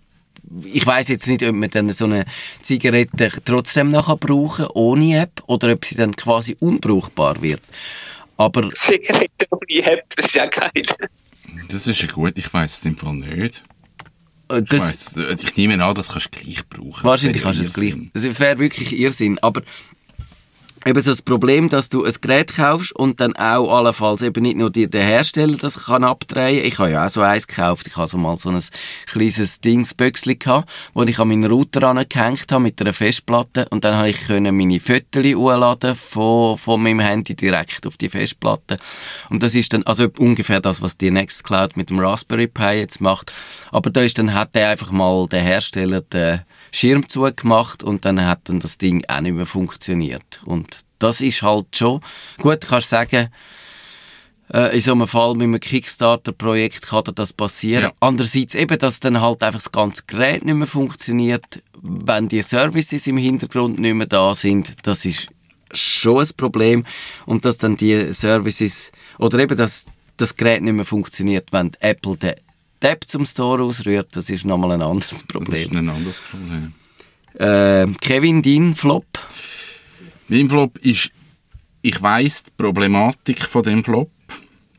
ich 0.64 0.86
weiß 0.86 1.08
jetzt 1.10 1.28
nicht, 1.28 1.44
ob 1.44 1.56
man 1.56 1.70
dann 1.70 1.92
so 1.92 2.06
eine 2.06 2.26
Zigarette 2.62 3.32
trotzdem 3.46 3.90
nachher 3.90 4.18
brauchen 4.18 4.68
ohne 4.74 5.20
App 5.22 5.42
oder 5.48 5.72
ob 5.74 5.86
sie 5.86 5.96
dann 5.96 6.16
quasi 6.16 6.56
unbrauchbar 6.60 7.42
wird. 7.42 7.62
Aber 8.38 8.70
Zigaretten 8.72 9.46
ohne 9.52 9.86
App, 9.92 10.04
das 10.16 10.26
ist 10.26 10.36
ja 10.36 10.46
geil. 10.48 10.72
Das 11.70 11.88
ist 11.88 12.02
ja 12.02 12.08
gut, 12.08 12.38
ich 12.38 12.52
weiß 12.54 12.80
es 12.80 12.86
im 12.86 12.98
Fall 12.98 13.16
nicht. 13.16 13.62
äh, 14.50 14.60
Ich, 14.60 14.70
das, 14.70 15.16
weiss, 15.16 15.18
also 15.18 15.48
ich 15.48 15.56
nehme 15.56 15.84
an, 15.84 15.96
das 15.96 16.10
kannst 16.10 16.36
du 16.36 16.40
gleich 16.40 16.68
brauchen. 16.68 17.04
Wahrscheinlich 17.04 17.42
kannst 17.44 17.60
du 17.60 17.64
es 17.64 17.74
gleich. 17.74 17.96
Das 18.14 18.40
wäre 18.40 18.60
wirklich 18.60 18.98
Irrsinn. 18.98 19.38
Aber 19.40 19.62
eben 20.86 21.00
so 21.02 21.12
das 21.12 21.22
Problem, 21.22 21.70
dass 21.70 21.90
du 21.90 22.04
ein 22.04 22.14
Gerät 22.22 22.56
kaufst 22.56 22.92
und 22.94 23.20
dann 23.20 23.36
auch 23.36 23.72
allenfalls 23.76 24.22
eben 24.22 24.44
nicht 24.44 24.58
nur 24.58 24.70
die, 24.70 24.90
der 24.90 25.04
Hersteller 25.04 25.58
das 25.58 25.86
kann 25.86 26.04
abdrehen. 26.04 26.66
Ich 26.66 26.80
habe 26.80 26.92
ja 26.92 27.06
auch 27.06 27.10
so 27.10 27.22
eins 27.22 27.48
gekauft. 27.48 27.88
Ich 27.88 27.98
habe 27.98 28.08
so 28.08 28.18
mal 28.18 28.38
so 28.38 28.50
ein 28.50 28.62
kleines 29.06 29.60
Dings 29.62 29.94
Böxli 29.94 30.36
gehabt, 30.36 30.70
wo 30.94 31.04
ich 31.04 31.20
an 31.20 31.28
meinen 31.28 31.46
Router 31.46 31.84
angehängt 31.84 32.52
habe 32.52 32.64
mit 32.64 32.82
einer 32.82 32.94
Festplatte 32.94 33.68
und 33.70 33.84
dann 33.84 33.96
habe 33.96 34.10
ich 34.10 34.28
können 34.28 34.56
meine 34.56 34.80
Fotos 34.80 35.24
hochladen 35.24 35.96
von, 35.96 36.58
von 36.58 36.82
meinem 36.82 37.00
Handy 37.00 37.36
direkt 37.36 37.86
auf 37.86 37.98
die 37.98 38.10
Festplatte. 38.10 38.78
Und 39.30 39.44
das 39.44 39.56
ist 39.56 39.74
dann 39.74 39.84
also 39.84 40.08
ungefähr 40.18 40.62
das, 40.62 40.82
was 40.82 40.98
die 40.98 41.12
Nextcloud 41.12 41.78
mit 41.78 41.90
dem 41.90 42.00
Raspberry 42.00 42.48
Pi 42.48 42.80
jetzt 42.80 43.02
macht. 43.02 43.34
Aber 43.72 43.90
da 43.90 44.02
ist 44.02 44.18
dann 44.18 44.34
hat 44.34 44.56
der 44.56 44.70
einfach 44.70 44.92
mal 44.92 45.28
der 45.28 45.42
Hersteller 45.42 46.02
den 46.02 46.42
Schirm 46.72 47.08
zugemacht 47.10 47.84
und 47.84 48.06
dann 48.06 48.26
hat 48.26 48.42
dann 48.46 48.60
das 48.60 48.78
Ding 48.78 49.04
auch 49.08 49.22
nicht 49.22 49.36
mehr 49.36 49.46
funktioniert. 49.46 50.42
Und 50.46 50.71
das 51.02 51.22
ist 51.22 51.42
halt 51.42 51.76
schon, 51.76 52.02
gut, 52.38 52.62
kannst 52.62 52.90
sagen, 52.90 53.30
äh, 54.54 54.76
in 54.76 54.82
so 54.82 54.92
einem 54.92 55.08
Fall 55.08 55.34
mit 55.34 55.44
einem 55.44 55.60
Kickstarter-Projekt 55.60 56.88
kann 56.88 57.04
dir 57.04 57.14
das 57.14 57.34
passieren. 57.34 57.84
Ja. 57.84 57.92
Andererseits 58.00 58.56
eben, 58.56 58.78
dass 58.78 59.00
dann 59.00 59.22
halt 59.22 59.44
einfach 59.44 59.62
das 59.62 59.72
ganze 59.72 60.04
Gerät 60.08 60.44
nicht 60.44 60.56
mehr 60.56 60.68
funktioniert, 60.68 61.64
wenn 61.82 62.28
die 62.28 62.42
Services 62.42 63.08
im 63.08 63.18
Hintergrund 63.18 63.80
nicht 63.80 63.94
mehr 63.94 64.08
da 64.08 64.36
sind, 64.36 64.86
das 64.86 65.06
ist 65.06 65.28
schon 65.74 66.20
ein 66.20 66.30
Problem. 66.36 66.86
Und 67.26 67.46
dass 67.46 67.58
dann 67.58 67.78
die 67.78 68.12
Services, 68.14 68.92
oder 69.20 69.40
eben, 69.40 69.58
dass 69.58 69.86
das 70.18 70.36
Gerät 70.36 70.62
nicht 70.62 70.74
mehr 70.74 70.86
funktioniert, 70.86 71.52
wenn 71.52 71.72
Apple 71.80 72.18
den 72.18 72.36
die 72.84 72.88
App 72.88 73.08
zum 73.08 73.26
Store 73.26 73.62
ausrührt, 73.62 74.16
das 74.16 74.30
ist 74.30 74.44
nochmal 74.44 74.72
ein 74.72 74.82
anderes 74.82 75.08
Das 75.10 75.18
ist 75.18 75.28
Problem. 75.28 75.78
ein 75.78 75.90
anderes 75.90 76.20
Problem. 76.20 76.74
Äh, 77.36 77.88
Kevin, 78.02 78.42
dein 78.42 78.74
Flop? 78.74 79.06
Mein 80.32 80.50
Flop 80.50 80.78
ist, 80.78 81.12
ich 81.82 82.02
weiss 82.02 82.46
die 82.46 82.52
Problematik 82.56 83.44
von 83.44 83.64
dem 83.64 83.84
Flop. 83.84 84.10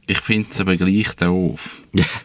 Ich 0.07 0.19
finde 0.19 0.49
es 0.51 0.59
aber 0.59 0.79
gleich 0.79 1.15
doof. 1.17 1.83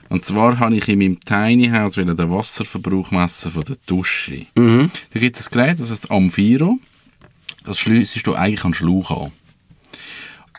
Und 0.08 0.24
zwar 0.24 0.58
habe 0.60 0.78
ich 0.78 0.88
in 0.88 1.00
meinem 1.00 1.20
Tiny 1.20 1.68
House 1.68 1.96
den 1.96 2.18
Wasserverbrauch 2.18 3.12
messen 3.12 3.52
von 3.52 3.66
der 3.66 3.76
Dusche. 3.86 4.46
Mhm. 4.56 4.92
Da 5.14 5.20
gibt 5.20 5.38
es 5.38 5.48
ein 5.48 5.52
Gerät, 5.52 5.78
das 5.78 5.92
heißt 5.92 6.10
Amphiro. 6.10 6.80
Das 7.66 7.80
schliessest 7.80 8.26
du 8.26 8.34
eigentlich 8.34 8.64
an 8.64 8.72
den 8.72 8.76
Schlauch 8.76 9.26
an. 9.26 9.32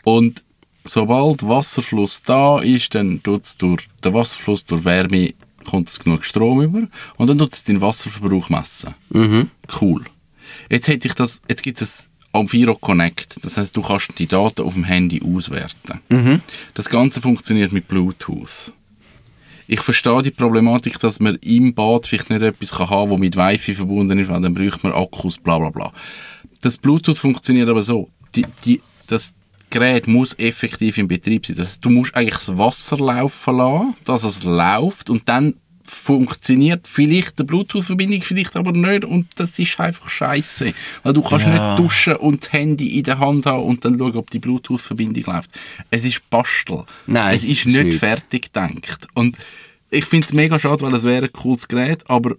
Und 0.03 0.43
sobald 0.83 1.41
Wasserfluss 1.41 2.21
da 2.21 2.59
ist, 2.59 2.93
dann 2.93 3.23
tut 3.23 3.45
es 3.45 3.57
durch 3.57 3.89
den 4.03 4.13
Wasserfluss, 4.13 4.63
durch 4.65 4.85
Wärme, 4.85 5.33
kommt 5.65 5.89
es 5.89 5.97
genug 5.97 6.23
Strom 6.23 6.61
über 6.61 6.87
und 7.17 7.27
dann 7.27 7.39
tut 7.39 7.51
es 7.51 7.63
den 7.63 7.81
Wasserverbrauch 7.81 8.49
messen. 8.49 8.93
Cool. 9.81 10.05
Jetzt 10.69 10.87
hätte 10.87 11.07
ich 11.07 11.15
das, 11.15 11.41
jetzt 11.47 11.63
gibt 11.63 11.81
es 11.81 12.08
ein 12.31 12.39
Amphiro 12.41 12.75
Connect. 12.75 13.43
Das 13.43 13.57
heißt, 13.57 13.75
du 13.75 13.81
kannst 13.81 14.17
die 14.17 14.27
Daten 14.27 14.61
auf 14.61 14.73
dem 14.73 14.83
Handy 14.83 15.21
auswerten. 15.23 15.99
Das 16.73 16.89
Ganze 16.89 17.21
funktioniert 17.21 17.71
mit 17.71 17.87
Bluetooth. 17.87 18.73
Ich 19.67 19.81
verstehe 19.81 20.23
die 20.23 20.31
Problematik, 20.31 20.99
dass 20.99 21.19
man 21.19 21.35
im 21.41 21.75
Bad 21.75 22.07
vielleicht 22.07 22.31
nicht 22.31 22.41
etwas 22.41 22.73
haben 22.73 22.89
kann, 22.89 23.09
das 23.09 23.19
mit 23.19 23.37
Wi-Fi 23.37 23.75
verbunden 23.75 24.17
ist, 24.17 24.27
weil 24.27 24.41
dann 24.41 24.53
bräuchte 24.53 24.79
man 24.81 24.93
Akkus, 24.93 25.37
bla 25.37 25.59
bla 25.59 25.69
bla. 25.69 25.93
Das 26.61 26.77
Bluetooth 26.77 27.17
funktioniert 27.17 27.69
aber 27.69 27.83
so. 27.83 28.09
Die, 28.35 28.45
die, 28.65 28.81
das 29.07 29.35
Gerät 29.69 30.07
muss 30.07 30.33
effektiv 30.39 30.97
im 30.97 31.07
Betrieb 31.07 31.45
sein. 31.45 31.55
Das 31.55 31.67
heißt, 31.67 31.85
du 31.85 31.91
musst 31.91 32.15
eigentlich 32.15 32.35
das 32.35 32.57
Wasser 32.57 32.97
laufen 32.97 33.57
lassen, 33.57 33.95
dass 34.05 34.23
es 34.23 34.43
läuft 34.43 35.11
und 35.11 35.29
dann 35.29 35.53
funktioniert 35.89 36.87
vielleicht 36.87 37.39
die 37.39 37.43
Bluetooth-Verbindung, 37.43 38.21
vielleicht 38.21 38.55
aber 38.55 38.71
nicht 38.71 39.05
und 39.05 39.27
das 39.35 39.57
ist 39.59 39.79
einfach 39.79 40.09
scheiße, 40.09 40.73
weil 41.03 41.13
du 41.13 41.21
kannst 41.21 41.45
Ja. 41.47 41.71
nicht 41.71 41.79
duschen 41.79 42.15
und 42.17 42.43
das 42.45 42.53
Handy 42.53 42.97
in 42.97 43.03
der 43.03 43.19
Hand 43.19 43.45
haben 43.45 43.63
und 43.63 43.83
dann 43.85 43.97
schauen, 43.97 44.15
ob 44.15 44.29
die 44.29 44.39
Bluetooth-Verbindung 44.39 45.23
läuft. 45.33 45.49
Es 45.89 46.05
ist 46.05 46.29
Bastel. 46.29 46.83
Nein, 47.07 47.35
es 47.35 47.43
ist 47.43 47.65
ist 47.65 47.65
nicht 47.67 47.83
nicht. 47.85 47.99
fertig 47.99 48.43
gedacht. 48.53 49.07
Und 49.15 49.35
ich 49.89 50.05
finde 50.05 50.27
es 50.27 50.33
mega 50.33 50.59
schade, 50.59 50.81
weil 50.81 50.93
es 50.93 51.03
wäre 51.03 51.25
ein 51.25 51.33
cooles 51.33 51.67
Gerät, 51.67 52.03
aber 52.07 52.35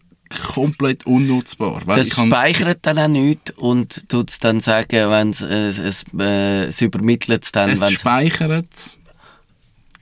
komplett 0.54 1.06
unnutzbar. 1.06 1.82
Das 1.86 2.10
speichert 2.10 2.78
dann 2.82 2.98
auch 3.00 3.08
nichts 3.08 3.50
und 3.56 4.08
tut 4.08 4.30
es 4.30 4.38
dann 4.38 4.60
sagen, 4.60 5.10
wenn 5.10 5.30
es, 5.30 5.42
äh, 5.42 5.46
es, 5.70 6.04
äh, 6.16 6.64
es 6.66 6.80
übermittelt 6.80 7.42
es 7.44 7.50
dann, 7.50 7.68
Es 7.68 7.90
speichert 7.92 8.66
es 8.72 8.99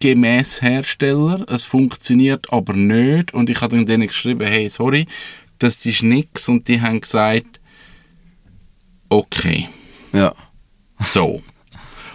gemäß 0.00 0.62
Hersteller, 0.62 1.44
es 1.48 1.64
funktioniert 1.64 2.52
aber 2.52 2.72
nicht 2.74 3.34
und 3.34 3.50
ich 3.50 3.60
habe 3.60 3.76
dann 3.76 3.86
denen 3.86 4.08
geschrieben, 4.08 4.46
hey, 4.46 4.68
sorry, 4.68 5.06
das 5.58 5.84
ist 5.86 6.02
nix 6.02 6.48
und 6.48 6.68
die 6.68 6.80
haben 6.80 7.00
gesagt, 7.00 7.60
okay, 9.08 9.68
ja. 10.12 10.34
so. 11.06 11.42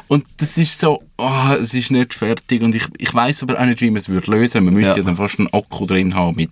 Und 0.07 0.25
das 0.37 0.57
ist 0.57 0.79
so, 0.79 1.01
ah, 1.17 1.55
es 1.59 1.73
ist 1.73 1.89
nicht 1.89 2.13
fertig 2.13 2.61
und 2.61 2.75
ich, 2.75 2.83
ich 2.99 3.13
weiß 3.13 3.43
aber 3.43 3.59
auch 3.59 3.65
nicht, 3.65 3.81
wie 3.81 3.89
man 3.89 3.97
es 3.99 4.09
würde 4.09 4.29
lösen. 4.29 4.63
Man 4.63 4.73
müsste 4.73 4.91
ja. 4.91 4.97
Ja. 4.97 5.03
dann 5.03 5.17
fast 5.17 5.39
einen 5.39 5.51
Akku 5.51 5.85
drin 5.87 6.13
haben 6.13 6.35
mit 6.35 6.51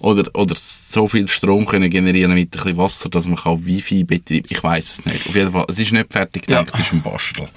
oder, 0.00 0.28
oder 0.34 0.54
so 0.56 1.06
viel 1.06 1.28
Strom 1.28 1.66
können 1.66 1.90
generieren 1.90 2.32
mit 2.34 2.48
ein 2.48 2.50
bisschen 2.50 2.76
Wasser, 2.76 3.08
dass 3.08 3.26
man 3.26 3.36
kann 3.36 3.64
Wifi 3.64 4.04
betreiben. 4.04 4.46
Ich 4.48 4.62
weiß 4.62 4.90
es 4.90 5.04
nicht. 5.04 5.28
Auf 5.28 5.34
jeden 5.34 5.52
Fall, 5.52 5.66
es 5.68 5.78
ist 5.78 5.92
nicht 5.92 6.12
fertig 6.12 6.48
Ja. 6.48 6.60
gedacht, 6.60 6.74
es 6.74 6.86
ist 6.86 6.92
ein 6.92 7.02
Bastel. 7.02 7.48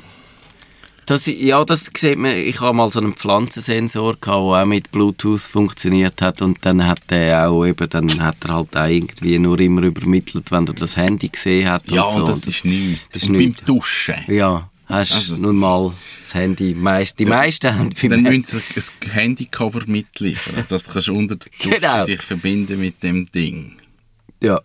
Das, 1.07 1.25
ja, 1.25 1.65
das 1.65 1.89
sieht 1.93 2.17
man. 2.17 2.35
Ich 2.35 2.61
habe 2.61 2.75
mal 2.77 2.89
so 2.89 2.99
einen 2.99 3.13
Pflanzensensor 3.13 4.13
gehabt, 4.21 4.25
der 4.27 4.33
auch 4.33 4.65
mit 4.65 4.91
Bluetooth 4.91 5.41
funktioniert 5.41 6.21
hat 6.21 6.41
und 6.41 6.59
dann 6.63 6.85
hat 6.87 6.99
der 7.09 7.49
auch 7.49 7.65
eben, 7.65 7.89
dann 7.89 8.21
hat 8.21 8.37
er 8.45 8.53
halt 8.55 8.77
auch 8.77 8.85
irgendwie 8.87 9.37
nur 9.39 9.59
immer 9.59 9.81
übermittelt, 9.81 10.51
wenn 10.51 10.67
er 10.67 10.73
das 10.73 10.95
Handy 10.95 11.27
gesehen 11.29 11.69
hat 11.69 11.83
Ja, 11.89 12.03
und 12.03 12.13
so. 12.13 12.19
und 12.19 12.29
das 12.29 12.45
ist 12.45 12.63
nichts. 12.63 13.01
Das 13.11 13.23
ist 13.23 13.29
und 13.29 13.37
nichts. 13.37 13.57
beim 13.61 13.65
Duschen. 13.75 14.15
ja, 14.27 14.69
hast 14.85 15.13
Also- 15.13 15.41
nun 15.41 15.55
mal 15.57 15.91
das 16.21 16.33
Handy. 16.35 16.73
Meist, 16.75 17.17
die 17.19 17.25
meisten 17.25 17.75
haben 17.77 17.89
beim 17.99 18.09
Dann 18.11 18.25
Handy- 18.25 18.37
müssen 18.39 18.61
sie 18.75 18.91
ein 19.07 19.11
Handycover 19.11 19.81
mitliefern. 19.87 20.65
Das 20.69 20.87
kannst 20.87 21.07
du 21.09 21.15
unter 21.17 21.35
der 21.35 21.47
Dusche 21.61 21.79
Genau. 21.79 22.05
dich 22.05 22.21
verbinden 22.21 22.79
mit 22.79 23.01
dem 23.03 23.29
Ding. 23.31 23.73
Ja. 24.41 24.61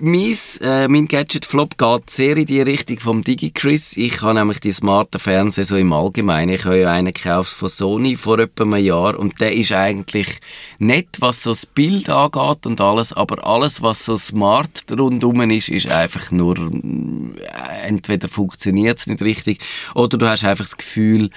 Mein, 0.00 0.36
äh, 0.60 0.88
mein 0.88 1.06
Gadget-Flop 1.06 1.78
geht 1.78 2.10
sehr 2.10 2.36
in 2.36 2.46
die 2.46 2.60
Richtung 2.60 2.98
vom 2.98 3.22
DigiChris. 3.22 3.96
Ich 3.96 4.22
habe 4.22 4.34
nämlich 4.34 4.58
die 4.58 4.72
smarten 4.72 5.20
Fernseher 5.20 5.64
so 5.64 5.76
im 5.76 5.92
Allgemeinen. 5.92 6.56
Ich 6.56 6.64
habe 6.64 6.80
ja 6.80 6.90
einen 6.90 7.12
gekauft 7.12 7.52
von 7.52 7.68
Sony 7.68 8.16
vor 8.16 8.40
etwa 8.40 8.64
einem 8.64 8.84
Jahr 8.84 9.16
und 9.16 9.40
der 9.40 9.52
ist 9.52 9.72
eigentlich 9.72 10.40
nett, 10.80 11.08
was 11.20 11.44
so 11.44 11.50
das 11.50 11.64
Bild 11.66 12.08
angeht 12.08 12.66
und 12.66 12.80
alles, 12.80 13.12
aber 13.12 13.46
alles, 13.46 13.82
was 13.82 14.04
so 14.04 14.16
smart 14.16 14.84
rundum 14.90 15.48
ist, 15.50 15.68
ist 15.68 15.86
einfach 15.86 16.32
nur, 16.32 16.58
äh, 16.58 17.86
entweder 17.86 18.28
funktioniert 18.28 18.98
es 18.98 19.06
nicht 19.06 19.22
richtig 19.22 19.60
oder 19.94 20.18
du 20.18 20.28
hast 20.28 20.44
einfach 20.44 20.64
das 20.64 20.76
Gefühl, 20.76 21.30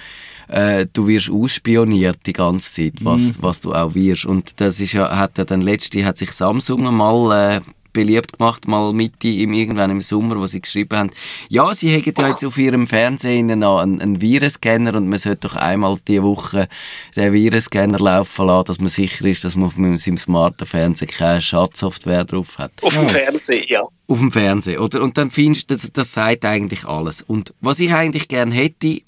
äh, 0.47 0.87
du 0.91 1.07
wirst 1.07 1.29
ausspioniert 1.29 2.19
die 2.25 2.33
ganze 2.33 2.73
Zeit, 2.73 2.93
was, 3.05 3.39
was 3.41 3.61
du 3.61 3.73
auch 3.73 3.93
wirst. 3.93 4.25
Und 4.25 4.53
das 4.57 4.79
ist 4.79 4.93
ja, 4.93 5.15
hat 5.15 5.37
ja 5.37 5.45
dann 5.45 5.61
letzte, 5.61 6.03
hat 6.05 6.17
sich 6.17 6.31
Samsung 6.31 6.95
mal, 6.95 7.57
äh, 7.57 7.61
beliebt 7.97 8.37
gemacht, 8.37 8.67
mal 8.67 8.93
Mitte 8.93 9.27
im, 9.27 9.53
irgendwann 9.53 9.89
im 9.89 10.01
Sommer, 10.01 10.37
wo 10.37 10.45
sie 10.45 10.61
geschrieben 10.61 10.95
haben, 10.95 11.09
ja, 11.49 11.73
sie 11.73 11.89
hätten 11.89 12.13
ja 12.21 12.27
jetzt 12.29 12.45
auf 12.45 12.57
ihrem 12.59 12.85
Fernsehen 12.85 13.47
noch 13.59 13.79
einen, 13.79 13.99
einen 13.99 14.21
Virenscanner 14.21 14.93
und 14.95 15.09
man 15.09 15.17
sollte 15.17 15.47
doch 15.47 15.55
einmal 15.55 15.97
die 16.07 16.21
Woche 16.21 16.67
den 17.15 17.33
Virenscanner 17.33 17.97
laufen 17.97 18.45
lassen, 18.45 18.65
dass 18.67 18.79
man 18.79 18.89
sicher 18.89 19.25
ist, 19.25 19.43
dass 19.43 19.55
man 19.55 19.69
auf 19.69 19.73
seinem 19.75 20.17
smarten 20.17 20.67
Fernseher 20.67 21.07
keine 21.07 21.41
Schadsoftware 21.41 22.23
drauf 22.23 22.59
hat 22.59 22.71
Auf 22.83 22.93
dem 22.93 23.09
Fernsehen, 23.09 23.65
ja. 23.67 23.81
auf 23.81 24.19
dem 24.19 24.31
Fernsehen, 24.31 24.79
oder? 24.79 25.01
Und 25.01 25.17
dann 25.17 25.31
findest 25.31 25.71
du, 25.71 25.73
das, 25.73 25.91
das 25.91 26.13
sagt 26.13 26.45
eigentlich 26.45 26.85
alles. 26.85 27.23
Und 27.23 27.53
was 27.61 27.79
ich 27.79 27.91
eigentlich 27.91 28.27
gern 28.27 28.51
hätte, 28.51 29.01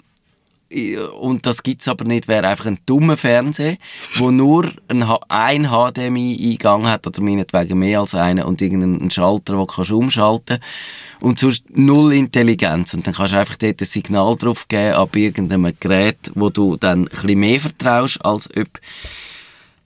und 1.20 1.46
das 1.46 1.62
gibt's 1.62 1.88
aber 1.88 2.04
nicht, 2.04 2.28
wäre 2.28 2.46
einfach 2.46 2.66
ein 2.66 2.78
dummer 2.86 3.16
Fernseher, 3.16 3.76
wo 4.16 4.30
nur 4.30 4.70
ein, 4.88 5.02
ein 5.28 5.64
HDMI-Eingang 5.64 6.86
hat, 6.86 7.06
oder 7.06 7.20
meinetwegen 7.20 7.78
mehr 7.78 8.00
als 8.00 8.14
einen, 8.14 8.44
und 8.44 8.60
irgendeinen 8.60 9.10
Schalter, 9.10 9.56
den 9.56 9.66
kannst 9.66 9.90
du 9.90 9.98
umschalten 9.98 10.58
und 11.20 11.38
sonst 11.38 11.64
null 11.70 12.12
Intelligenz. 12.12 12.94
Und 12.94 13.06
dann 13.06 13.14
kannst 13.14 13.32
du 13.32 13.38
einfach 13.38 13.56
dort 13.56 13.80
ein 13.80 13.86
Signal 13.86 14.36
drauf 14.36 14.68
geben, 14.68 14.94
ab 14.94 15.16
irgendeinem 15.16 15.72
Gerät, 15.80 16.30
wo 16.34 16.50
du 16.50 16.76
dann 16.76 17.00
ein 17.00 17.04
bisschen 17.06 17.40
mehr 17.40 17.60
vertraust, 17.60 18.24
als 18.24 18.48
ob 18.56 18.68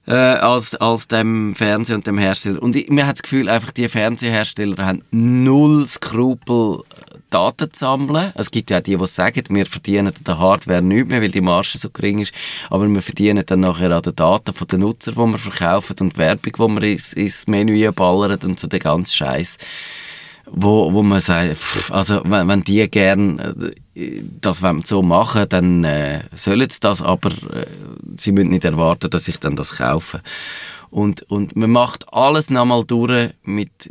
äh, 0.06 0.12
als, 0.12 0.74
als 0.74 1.08
dem 1.08 1.54
Fernseher 1.54 1.96
und 1.96 2.06
dem 2.06 2.18
Hersteller. 2.18 2.62
Und 2.62 2.76
ich, 2.76 2.88
mir 2.88 3.06
hat 3.06 3.16
das 3.16 3.22
Gefühl, 3.22 3.48
einfach 3.48 3.72
die 3.72 3.88
Fernsehersteller 3.88 4.84
haben 4.84 5.02
null 5.10 5.86
Skrupel, 5.86 6.80
Daten 7.30 7.72
zu 7.72 7.80
sammeln. 7.80 8.32
Es 8.34 8.50
gibt 8.50 8.70
ja 8.70 8.78
auch 8.78 8.82
die, 8.82 8.96
die 8.96 9.06
sagen, 9.06 9.42
wir 9.48 9.66
verdienen 9.66 10.08
an 10.08 10.24
der 10.24 10.38
Hardware 10.38 10.82
nichts 10.82 11.08
mehr, 11.08 11.20
weil 11.20 11.30
die 11.30 11.40
Marge 11.40 11.72
so 11.74 11.90
gering 11.90 12.20
ist, 12.20 12.34
aber 12.70 12.88
wir 12.88 13.02
verdienen 13.02 13.44
dann 13.44 13.60
nachher 13.60 13.90
an 13.90 14.02
den 14.02 14.14
Daten 14.14 14.54
von 14.54 14.68
den 14.68 14.80
Nutzern, 14.80 15.14
die 15.14 15.20
wir 15.20 15.38
verkaufen 15.38 15.96
und 16.00 16.16
Werbung, 16.16 16.52
die 16.52 16.80
wir 16.80 16.92
ins, 16.92 17.12
ins 17.12 17.46
Menü 17.46 17.90
ballern 17.90 18.38
und 18.44 18.60
so 18.60 18.68
den 18.68 18.80
ganzen 18.80 19.16
Scheiß 19.16 19.58
wo, 20.50 20.92
wo 20.92 21.02
man 21.02 21.20
sagt, 21.20 21.56
pff, 21.56 21.90
also 21.90 22.22
wenn, 22.24 22.48
wenn 22.48 22.64
die 22.64 22.88
gern 22.90 23.38
äh, 23.94 24.22
das 24.40 24.62
so 24.84 25.02
machen, 25.02 25.46
dann 25.48 25.84
äh, 25.84 26.20
sollen 26.34 26.68
sie 26.68 26.80
das, 26.80 27.02
aber 27.02 27.30
äh, 27.30 27.66
sie 28.16 28.32
müssen 28.32 28.50
nicht 28.50 28.64
erwarten, 28.64 29.10
dass 29.10 29.28
ich 29.28 29.40
dann 29.40 29.56
das 29.56 29.76
kaufe. 29.76 30.20
Und, 30.90 31.22
und 31.30 31.56
man 31.56 31.70
macht 31.70 32.12
alles 32.12 32.50
nochmal 32.50 32.84
durch 32.84 33.30
mit 33.42 33.90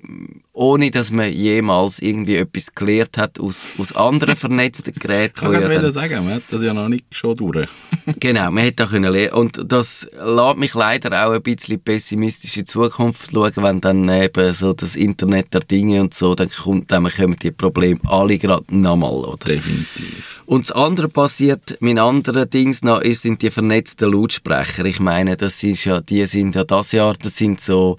ohne 0.55 0.91
dass 0.91 1.11
man 1.11 1.33
jemals 1.33 1.97
irgendwie 1.97 2.35
etwas 2.35 2.75
gelernt 2.75 3.17
hat 3.17 3.39
aus, 3.39 3.65
aus 3.79 3.95
anderen 3.95 4.35
vernetzten 4.35 4.93
Geräten. 4.93 5.51
Ich 5.51 5.59
kann 5.59 5.71
ja 5.71 5.91
sagen, 5.91 6.25
man 6.25 6.35
hat 6.35 6.43
das 6.51 6.61
ja 6.61 6.75
noch 6.75 6.89
nicht 6.89 7.05
schon 7.09 7.35
durch. 7.35 7.67
genau, 8.19 8.51
man 8.51 8.63
hätte 8.63 8.85
können 8.85 9.11
lernen. 9.11 9.33
Und 9.33 9.61
das 9.65 10.07
lässt 10.23 10.57
mich 10.57 10.75
leider 10.75 11.25
auch 11.25 11.31
ein 11.31 11.41
bisschen 11.41 11.79
pessimistisch 11.79 12.55
in 12.57 12.65
die 12.65 12.65
Zukunft 12.65 13.31
schauen, 13.31 13.51
wenn 13.55 13.81
dann 13.81 14.07
eben 14.07 14.53
so 14.53 14.73
das 14.73 14.95
Internet 14.95 15.55
der 15.55 15.61
Dinge 15.61 16.01
und 16.01 16.13
so, 16.13 16.35
dann, 16.35 16.51
kommt, 16.51 16.91
dann 16.91 17.09
kommen 17.09 17.35
die 17.41 17.51
Probleme 17.51 17.99
alle 18.03 18.37
gerade 18.37 18.65
nochmal, 18.69 19.11
oder? 19.11 19.45
Definitiv. 19.45 20.43
Und 20.45 20.69
das 20.69 20.71
andere 20.71 21.09
passiert, 21.09 21.77
mein 21.79 21.97
anderer 21.97 22.45
Dings 22.45 22.83
noch, 22.83 23.01
ist, 23.01 23.23
sind 23.23 23.41
die 23.41 23.49
vernetzten 23.49 24.11
Lautsprecher. 24.11 24.85
Ich 24.85 24.99
meine, 24.99 25.35
das 25.35 25.63
ist 25.63 25.85
ja, 25.85 25.99
die 25.99 26.27
sind 26.27 26.53
ja 26.53 26.63
das 26.63 26.91
Jahr, 26.91 27.15
das 27.19 27.37
sind 27.37 27.59
so, 27.59 27.97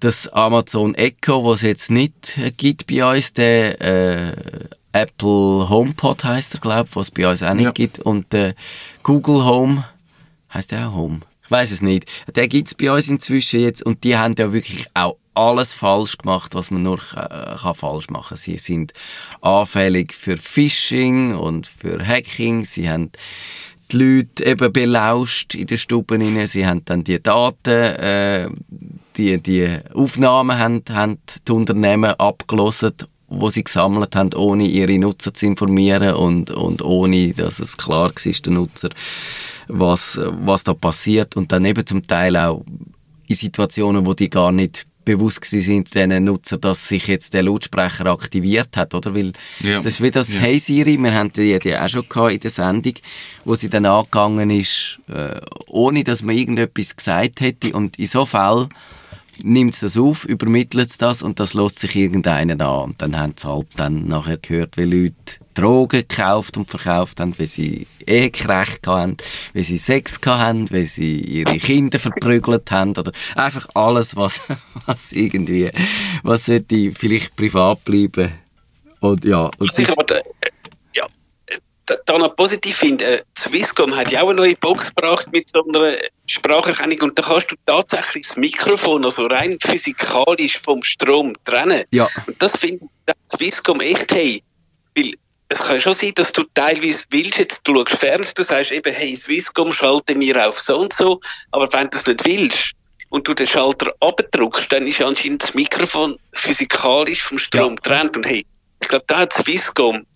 das 0.00 0.28
Amazon 0.28 0.94
Echo, 0.94 1.44
was 1.44 1.56
es 1.56 1.62
jetzt 1.62 1.90
nicht 1.90 2.38
gibt 2.56 2.86
bei 2.86 3.04
uns, 3.16 3.32
der 3.34 3.80
äh, 3.80 4.32
Apple 4.92 5.68
HomePod 5.68 6.24
heißt 6.24 6.54
er, 6.54 6.60
glaube 6.60 6.88
ich, 6.90 6.96
was 6.96 7.06
es 7.08 7.10
bei 7.12 7.28
uns 7.30 7.42
auch 7.42 7.54
nicht 7.54 7.64
Ja. 7.66 7.70
gibt, 7.72 8.00
und 8.00 8.32
äh, 8.34 8.54
Google 9.02 9.44
Home, 9.44 9.84
heißt 10.52 10.72
der 10.72 10.88
auch 10.88 10.94
Home? 10.94 11.20
Ich 11.44 11.50
weiß 11.50 11.70
es 11.72 11.82
nicht. 11.82 12.06
Der 12.34 12.48
gibt's 12.48 12.74
bei 12.74 12.90
uns 12.92 13.08
inzwischen 13.08 13.60
jetzt 13.60 13.82
und 13.84 14.04
die 14.04 14.16
haben 14.16 14.34
ja 14.38 14.52
wirklich 14.52 14.86
auch 14.94 15.16
alles 15.34 15.72
falsch 15.72 16.18
gemacht, 16.18 16.54
was 16.54 16.70
man 16.70 16.82
nur 16.82 16.98
äh, 17.14 17.56
kann 17.56 17.74
falsch 17.74 18.08
machen. 18.10 18.36
Sie 18.36 18.58
sind 18.58 18.92
anfällig 19.40 20.12
für 20.12 20.36
Phishing 20.36 21.34
und 21.34 21.66
für 21.66 22.04
Hacking. 22.06 22.64
Sie 22.64 22.88
haben 22.90 23.10
die 23.92 23.96
Leute 23.96 24.44
eben 24.44 24.72
belauscht 24.72 25.54
in 25.54 25.66
den 25.66 25.78
Stuben 25.78 26.22
rein. 26.22 26.46
Sie 26.46 26.66
haben 26.66 26.84
dann 26.84 27.04
die 27.04 27.20
Daten, 27.22 27.70
äh, 27.70 28.48
die, 29.16 29.40
die 29.40 29.78
Aufnahmen 29.94 30.58
haben, 30.58 30.82
haben 30.90 31.18
die 31.46 31.52
Unternehmen 31.52 32.14
abgelesen, 32.18 32.92
wo 33.28 33.48
sie 33.48 33.64
gesammelt 33.64 34.16
haben, 34.16 34.34
ohne 34.34 34.64
ihre 34.66 34.98
Nutzer 34.98 35.32
zu 35.32 35.46
informieren 35.46 36.14
und, 36.14 36.50
und 36.50 36.82
ohne, 36.82 37.32
dass 37.32 37.60
es 37.60 37.76
klar 37.76 38.10
war, 38.10 38.32
der 38.32 38.52
Nutzer, 38.52 38.90
was, 39.68 40.20
was 40.22 40.64
da 40.64 40.74
passiert. 40.74 41.36
Und 41.36 41.52
dann 41.52 41.64
eben 41.64 41.86
zum 41.86 42.04
Teil 42.04 42.36
auch 42.36 42.64
in 43.28 43.36
Situationen, 43.36 44.04
wo 44.04 44.14
die 44.14 44.30
gar 44.30 44.50
nicht 44.50 44.86
bewusst 45.04 45.40
gewesen 45.40 45.62
sind, 45.64 45.94
diesen 45.94 46.24
Nutzer, 46.24 46.58
dass 46.58 46.88
sich 46.88 47.06
jetzt 47.06 47.32
der 47.32 47.42
Lautsprecher 47.44 48.06
aktiviert 48.06 48.76
hat, 48.76 48.94
oder? 48.94 49.14
Weil, 49.14 49.32
Ja. 49.60 49.76
das 49.76 49.86
ist 49.86 50.02
wie 50.02 50.10
das 50.10 50.32
Ja. 50.32 50.40
Hey 50.40 50.58
Siri, 50.58 50.98
wir 50.98 51.14
haben 51.14 51.32
die, 51.32 51.58
die 51.58 51.76
auch 51.76 51.88
schon 51.88 52.08
gehabt 52.08 52.32
in 52.32 52.40
der 52.40 52.50
Sendung, 52.50 52.94
wo 53.44 53.54
sie 53.54 53.70
dann 53.70 53.86
angegangen 53.86 54.50
ist, 54.50 54.98
äh, 55.08 55.40
ohne 55.68 56.04
dass 56.04 56.22
man 56.22 56.36
irgendetwas 56.36 56.94
gesagt 56.96 57.40
hätte. 57.40 57.72
Und 57.72 57.98
in 57.98 58.06
so 58.06 58.26
Fällen 58.26 58.68
nimmt 59.44 59.74
es 59.74 59.80
das 59.80 59.96
auf, 59.96 60.24
übermittelt 60.24 61.00
das 61.00 61.22
und 61.22 61.40
das 61.40 61.54
lässt 61.54 61.80
sich 61.80 61.96
irgendeinen 61.96 62.60
an. 62.60 62.84
Und 62.84 63.02
dann 63.02 63.18
haben 63.18 63.34
sie 63.36 63.48
halt 63.48 63.68
dann 63.76 64.06
nachher 64.06 64.38
gehört, 64.38 64.76
wie 64.76 64.84
Leute 64.84 65.14
Drogen 65.54 66.00
gekauft 66.00 66.56
und 66.56 66.70
verkauft 66.70 67.20
haben, 67.20 67.36
wie 67.38 67.46
sie 67.46 67.86
Ehekrecht 68.06 68.86
haben, 68.86 69.16
wie 69.52 69.64
sie 69.64 69.78
Sex 69.78 70.20
haben, 70.24 70.70
wie 70.70 70.86
sie 70.86 71.18
ihre 71.18 71.58
Kinder 71.58 71.98
verprügelt 71.98 72.70
haben 72.70 72.90
oder 72.90 73.12
einfach 73.34 73.68
alles, 73.74 74.16
was, 74.16 74.42
was 74.86 75.12
irgendwie, 75.12 75.70
was 76.22 76.46
sollte 76.46 76.92
vielleicht 76.92 77.36
privat 77.36 77.84
bleiben. 77.84 78.30
Und 79.00 79.24
ja, 79.24 79.50
und 79.58 79.78
ich 79.78 79.90
aber 79.90 80.20
da, 82.06 82.18
noch 82.18 82.36
positiv 82.36 82.76
finde, 82.76 83.04
äh, 83.04 83.22
Swisscom 83.38 83.94
hat 83.96 84.10
ja 84.10 84.22
auch 84.22 84.28
eine 84.28 84.36
neue 84.40 84.56
Box 84.56 84.94
gebracht 84.94 85.26
mit 85.32 85.48
so 85.48 85.64
einer 85.66 85.96
Spracherkennung 86.26 87.00
und 87.02 87.18
da 87.18 87.22
kannst 87.22 87.50
du 87.50 87.56
tatsächlich 87.66 88.26
das 88.28 88.36
Mikrofon, 88.36 89.04
also 89.04 89.26
rein 89.26 89.58
physikalisch 89.60 90.58
vom 90.58 90.82
Strom 90.82 91.32
trennen. 91.44 91.84
ja, 91.90 92.08
Und 92.26 92.40
das 92.42 92.56
finde 92.56 92.86
ich 93.06 93.14
Swisscom 93.28 93.80
echt 93.80 94.12
hey. 94.12 94.42
Weil 94.96 95.12
es 95.48 95.58
kann 95.58 95.80
schon 95.80 95.94
sein, 95.94 96.12
dass 96.14 96.32
du 96.32 96.44
teilweise 96.54 97.04
willst, 97.10 97.38
jetzt 97.38 97.62
du 97.66 97.74
schaust 97.74 97.98
Fernsehen, 98.00 98.34
du 98.36 98.42
sagst 98.42 98.72
eben, 98.72 98.94
hey, 98.94 99.16
Swisscom, 99.16 99.72
schalte 99.72 100.14
mir 100.14 100.48
auf 100.48 100.60
so 100.60 100.78
und 100.78 100.92
so, 100.92 101.20
aber 101.50 101.72
wenn 101.72 101.84
du 101.84 101.90
das 101.90 102.06
nicht 102.06 102.24
willst 102.24 102.72
und 103.08 103.26
du 103.26 103.34
den 103.34 103.46
Schalter 103.48 103.92
abdrückst, 104.00 104.70
dann 104.70 104.86
ist 104.86 105.00
anscheinend 105.00 105.42
das 105.42 105.54
Mikrofon 105.54 106.18
physikalisch 106.32 107.22
vom 107.22 107.38
Strom 107.38 107.70
Ja. 107.70 107.74
getrennt. 107.74 108.16
Und 108.16 108.26
hey, 108.26 108.46
ich 108.80 108.88
glaube, 108.88 109.04
da 109.08 109.18
hat 109.18 109.32
Swisscom 109.32 110.06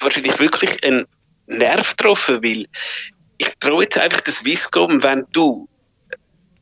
wahrscheinlich 0.00 0.38
wirklich 0.38 0.82
einen 0.84 1.06
Nerv 1.46 1.96
getroffen, 1.96 2.42
weil 2.42 2.66
ich 3.38 3.52
traue 3.60 3.84
jetzt 3.84 3.98
einfach 3.98 4.20
das 4.22 4.36
Swisscom, 4.36 5.02
wenn 5.02 5.24
du 5.32 5.68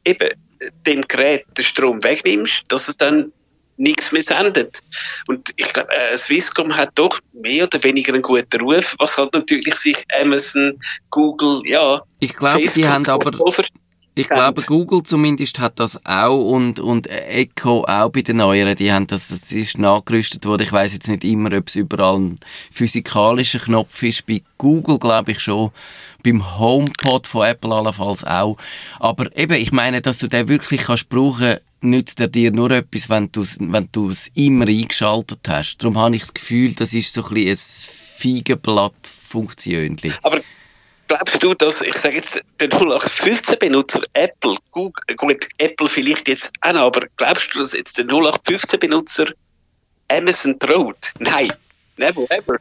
eben 0.05 0.29
dem 0.87 1.03
Gerät 1.03 1.44
den 1.57 1.64
Strom 1.64 2.03
wegnimmst, 2.03 2.64
dass 2.68 2.88
es 2.88 2.97
dann 2.97 3.33
nichts 3.77 4.12
mehr 4.12 4.23
sendet. 4.23 4.79
Und 5.27 5.51
ich 5.57 5.73
glaube, 5.73 5.90
äh, 5.90 6.16
Swisscom 6.16 6.77
hat 6.77 6.90
doch 6.94 7.18
mehr 7.33 7.64
oder 7.64 7.83
weniger 7.83 8.12
einen 8.12 8.23
guten 8.23 8.61
Ruf, 8.61 8.94
was 8.99 9.16
halt 9.16 9.35
natürlich 9.35 9.75
sich 9.75 9.97
Amazon, 10.20 10.79
Google, 11.11 11.62
ja, 11.66 12.03
ich 12.20 12.35
glaube, 12.37 12.68
die 12.68 12.87
haben 12.87 13.05
aber 13.09 13.53
ver- 13.53 13.64
Ich 14.16 14.29
glaube, 14.29 14.62
Google 14.62 15.03
zumindest 15.03 15.59
hat 15.59 15.81
das 15.81 16.07
auch 16.07 16.38
und, 16.38 16.79
und 16.79 17.09
Echo 17.09 17.85
auch 17.85 18.11
bei 18.11 18.22
den 18.22 18.37
neueren, 18.37 18.77
die 18.77 18.92
haben 18.92 19.09
das, 19.09 19.27
das 19.29 19.50
ist 19.50 19.79
nachgerüstet 19.79 20.46
worden. 20.46 20.62
Ich 20.62 20.72
weiß 20.72 20.92
jetzt 20.92 21.09
nicht 21.09 21.24
immer, 21.24 21.53
ob 21.57 21.66
es 21.66 21.74
überall 21.74 22.18
ein 22.18 22.38
physikalischer 22.70 23.59
Knopf 23.59 24.00
ist. 24.05 24.24
Bei 24.27 24.40
Google 24.57 25.00
glaube 25.00 25.33
ich 25.33 25.40
schon. 25.40 25.72
Beim 26.22 26.59
HomePod 26.59 27.27
von 27.27 27.44
Apple 27.44 27.74
allenfalls 27.74 28.22
auch. 28.22 28.57
Aber 29.00 29.37
eben, 29.37 29.55
ich 29.55 29.72
meine, 29.72 30.00
dass 30.00 30.18
du 30.18 30.29
den 30.29 30.46
wirklich 30.46 30.83
kannst 30.83 31.09
brauchen, 31.09 31.57
nützt 31.81 32.20
er 32.20 32.29
dir 32.29 32.53
nur 32.53 32.70
etwas, 32.70 33.11
wenn 33.11 33.33
du 33.33 33.42
es 33.42 33.59
wenn 33.61 33.88
du 33.90 34.11
es 34.11 34.29
immer 34.35 34.68
eingeschaltet 34.68 35.40
hast. 35.48 35.79
Darum 35.79 35.98
habe 35.98 36.14
ich 36.14 36.22
das 36.22 36.35
Gefühl, 36.35 36.72
das 36.74 36.94
ist 36.94 37.12
so 37.12 37.24
ein 37.24 37.35
bisschen 37.35 37.50
ein 37.50 37.59
Feigenblatt-Funktionchen. 38.20 40.14
Aber 40.22 40.40
glaubst 41.16 41.42
du, 41.42 41.55
dass, 41.55 41.81
ich 41.81 41.96
sage 41.96 42.16
jetzt, 42.16 42.42
der 42.61 42.68
0815-Benutzer 42.70 44.03
Apple, 44.12 44.57
Google, 44.70 45.03
äh, 45.07 45.14
gut, 45.14 45.46
Apple 45.59 45.88
vielleicht 45.88 46.29
jetzt 46.29 46.50
auch 46.61 46.72
noch, 46.72 46.81
aber 46.87 47.07
glaubst 47.16 47.55
du, 47.55 47.59
dass 47.61 47.72
jetzt 47.72 47.98
der 47.98 48.07
0815-Benutzer 48.07 49.27
Amazon 50.09 50.59
traut? 50.59 50.96
Nein, 51.18 51.53
never 51.96 52.24
ever. 52.31 52.59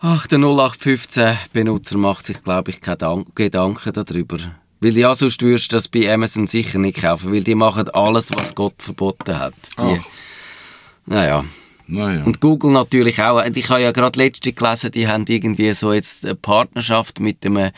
Ach, 0.00 0.26
der 0.26 0.38
0815-Benutzer 0.38 1.96
macht 1.98 2.26
sich, 2.26 2.42
glaube 2.42 2.70
ich, 2.70 2.80
keine 2.80 2.98
Dan- 2.98 3.26
Gedanken 3.34 3.92
darüber. 3.92 4.38
Weil 4.80 4.96
ja, 4.96 5.12
sonst 5.12 5.42
würdest 5.42 5.72
du 5.72 5.76
das 5.76 5.88
bei 5.88 6.12
Amazon 6.12 6.46
sicher 6.46 6.78
nicht 6.78 7.00
kaufen, 7.02 7.32
weil 7.32 7.42
die 7.42 7.56
machen 7.56 7.88
alles, 7.90 8.30
was 8.36 8.54
Gott 8.54 8.74
verboten 8.78 9.36
hat. 9.36 9.54
Die, 9.80 9.98
Ach. 10.00 10.04
naja. 11.06 11.44
Naja. 11.88 12.22
Und 12.24 12.40
Google 12.40 12.72
natürlich 12.72 13.20
auch. 13.20 13.42
Ich 13.42 13.70
habe 13.70 13.80
ja 13.80 13.92
gerade 13.92 14.18
letzte 14.18 14.52
gelesen, 14.52 14.90
die 14.90 15.08
haben 15.08 15.24
irgendwie 15.26 15.72
so 15.72 15.92
jetzt 15.92 16.24
eine 16.24 16.34
Partnerschaft 16.34 17.18
mit 17.18 17.44
einem, 17.44 17.70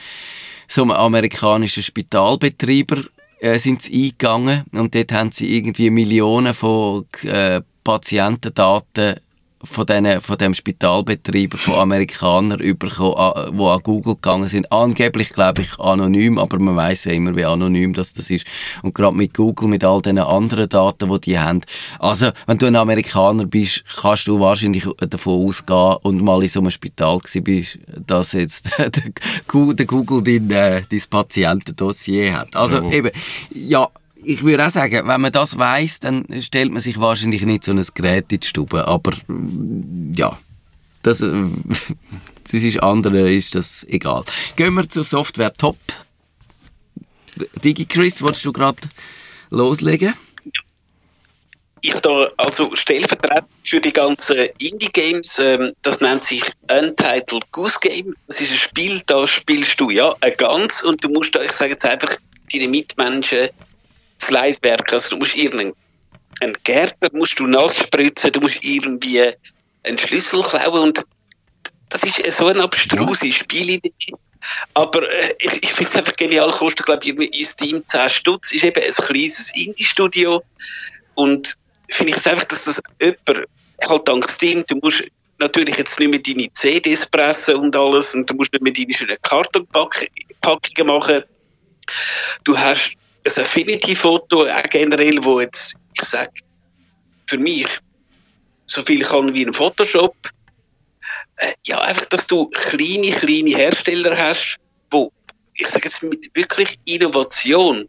so 0.66 0.82
einem 0.82 0.90
amerikanischen 0.90 1.82
Spitalbetreiber 1.82 3.04
äh, 3.38 3.58
sind 3.58 3.82
sie 3.82 4.06
eingegangen 4.06 4.64
und 4.72 4.94
dort 4.94 5.12
haben 5.12 5.30
sie 5.30 5.56
irgendwie 5.56 5.90
Millionen 5.90 6.54
von 6.54 7.06
äh, 7.22 7.60
Patientendaten 7.84 9.16
von, 9.62 9.84
denen, 9.86 10.20
von 10.20 10.38
dem 10.38 10.54
Spitalbetreiber 10.54 11.58
von 11.58 11.74
Amerikanern 11.74 12.58
bekommen, 12.78 13.14
a- 13.16 13.50
wo 13.52 13.68
an 13.68 13.80
Google 13.82 14.14
gegangen 14.14 14.48
sind. 14.48 14.70
Angeblich, 14.72 15.30
glaube 15.30 15.62
ich, 15.62 15.78
anonym, 15.78 16.38
aber 16.38 16.58
man 16.58 16.76
weiß 16.76 17.04
ja 17.04 17.12
immer, 17.12 17.36
wie 17.36 17.44
anonym 17.44 17.92
das, 17.92 18.14
das 18.14 18.30
ist. 18.30 18.46
Und 18.82 18.94
gerade 18.94 19.16
mit 19.16 19.34
Google, 19.34 19.68
mit 19.68 19.84
all 19.84 20.00
den 20.00 20.18
anderen 20.18 20.68
Daten, 20.68 21.10
die 21.12 21.20
die 21.20 21.38
haben. 21.38 21.60
Also, 21.98 22.30
wenn 22.46 22.58
du 22.58 22.66
ein 22.66 22.76
Amerikaner 22.76 23.44
bist, 23.46 23.84
kannst 24.00 24.28
du 24.28 24.40
wahrscheinlich 24.40 24.86
davon 24.98 25.46
ausgehen 25.46 25.96
und 26.02 26.22
mal 26.22 26.42
in 26.42 26.48
so 26.48 26.60
einem 26.60 26.70
Spital 26.70 27.18
bist, 27.42 27.78
dass 28.06 28.32
jetzt 28.32 28.70
der 28.78 29.86
Google 29.86 30.22
dein, 30.22 30.50
äh, 30.50 30.82
dein 30.88 31.02
Patientendossier 31.10 32.38
hat. 32.38 32.56
Also, 32.56 32.90
eben, 32.90 33.10
ja, 33.54 33.88
ich 34.24 34.42
würde 34.42 34.66
auch 34.66 34.70
sagen, 34.70 35.06
wenn 35.06 35.20
man 35.20 35.32
das 35.32 35.58
weiß, 35.58 36.00
dann 36.00 36.26
stellt 36.40 36.72
man 36.72 36.80
sich 36.80 37.00
wahrscheinlich 37.00 37.42
nicht 37.42 37.64
so 37.64 37.72
ein 37.72 37.84
Gerät 37.94 38.32
in 38.32 38.40
die 38.40 38.46
Stube. 38.46 38.86
Aber 38.86 39.12
mm, 39.26 40.12
ja, 40.14 40.38
das, 41.02 41.20
äh, 41.20 41.32
das 42.44 42.52
ist 42.52 42.82
andere, 42.82 43.32
ist 43.32 43.54
das 43.54 43.86
egal. 43.88 44.24
Gehen 44.56 44.74
wir 44.74 44.88
zur 44.88 45.04
Software 45.04 45.52
Top. 45.52 45.78
DigiChris, 47.62 48.22
wolltest 48.22 48.44
du 48.44 48.52
gerade 48.52 48.78
loslegen? 49.50 50.14
ich 51.82 51.94
da 51.94 52.28
also 52.36 52.74
stellvertretend 52.74 53.48
für 53.64 53.80
die 53.80 53.92
ganzen 53.92 54.48
Indie-Games, 54.58 55.38
ähm, 55.38 55.72
das 55.82 56.00
nennt 56.00 56.24
sich 56.24 56.42
Untitled 56.70 57.50
Goose 57.52 57.78
Game. 57.80 58.14
Das 58.26 58.40
ist 58.40 58.52
ein 58.52 58.58
Spiel, 58.58 59.02
da 59.06 59.26
spielst 59.26 59.80
du 59.80 59.90
ja 59.90 60.14
ein 60.20 60.34
Ganz 60.36 60.82
und 60.82 61.02
du 61.02 61.08
musst 61.08 61.36
ich 61.36 61.52
sage 61.52 61.72
jetzt 61.72 61.84
einfach, 61.84 62.16
deine 62.52 62.68
Mitmenschen 62.68 63.48
das 64.20 64.30
Leiswerk, 64.30 64.92
also 64.92 65.10
du 65.10 65.16
musst 65.16 65.34
irgendeinen 65.34 65.74
einen 66.40 66.56
Gärtner 66.64 67.10
musst 67.12 67.38
du 67.38 67.46
nass 67.46 67.76
spritzen, 67.76 68.32
du 68.32 68.40
musst 68.40 68.62
irgendwie 68.62 69.34
einen 69.82 69.98
Schlüssel 69.98 70.42
klauen 70.42 70.82
und 70.82 71.04
das 71.88 72.04
ist 72.04 72.36
so 72.36 72.46
eine 72.46 72.62
abstruse 72.62 73.30
Spielidee. 73.30 73.92
Aber 74.74 75.10
äh, 75.10 75.34
ich, 75.38 75.62
ich 75.62 75.72
finde 75.72 75.90
es 75.90 75.96
einfach 75.96 76.16
genial, 76.16 76.50
kostet 76.50 76.86
glaube 76.86 77.00
ich 77.02 77.08
irgendwie 77.08 77.26
in 77.26 77.44
Steam 77.44 77.84
10 77.84 78.08
Stutz, 78.08 78.52
ist 78.52 78.64
eben 78.64 78.82
ein 78.82 78.92
kleines 78.92 79.54
Indie-Studio 79.54 80.42
und 81.14 81.56
finde 81.88 82.10
ich 82.10 82.16
jetzt 82.16 82.28
einfach, 82.28 82.44
dass 82.44 82.64
das 82.64 82.80
jemand 83.00 83.48
halt 83.82 84.08
dank 84.08 84.30
Steam, 84.30 84.64
du 84.66 84.76
musst 84.76 85.04
natürlich 85.38 85.76
jetzt 85.76 85.98
nicht 85.98 86.10
mehr 86.10 86.20
deine 86.20 86.52
CDs 86.52 87.06
pressen 87.06 87.56
und 87.56 87.76
alles 87.76 88.14
und 88.14 88.30
du 88.30 88.34
musst 88.34 88.52
nicht 88.52 88.62
mehr 88.62 88.72
deine 88.72 88.94
schönen 88.94 89.16
Kartonpackungen 89.20 90.86
machen. 90.86 91.24
Du 92.44 92.56
hast 92.56 92.96
ein 93.26 93.42
Affinity-Foto 93.42 94.46
generell, 94.70 95.22
wo 95.22 95.40
jetzt, 95.40 95.74
ich 95.94 96.04
sage, 96.04 96.32
für 97.26 97.38
mich 97.38 97.66
so 98.66 98.82
viel 98.82 99.02
kann 99.02 99.34
wie 99.34 99.44
ein 99.44 99.54
Photoshop. 99.54 100.14
Äh, 101.36 101.52
ja, 101.66 101.80
einfach, 101.80 102.06
dass 102.06 102.26
du 102.26 102.46
kleine, 102.50 103.12
kleine 103.12 103.50
Hersteller 103.50 104.16
hast, 104.16 104.56
wo, 104.90 105.12
ich 105.54 105.66
sage 105.66 105.86
jetzt 105.86 106.02
mit 106.02 106.30
wirklich 106.34 106.78
Innovation 106.84 107.88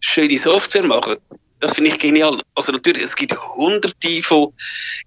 schöne 0.00 0.38
Software 0.38 0.84
machen. 0.84 1.16
Das 1.60 1.72
finde 1.72 1.90
ich 1.90 1.98
genial. 1.98 2.40
Also 2.54 2.70
natürlich, 2.72 3.02
es 3.02 3.16
gibt 3.16 3.36
hunderte 3.36 4.22
von 4.22 4.52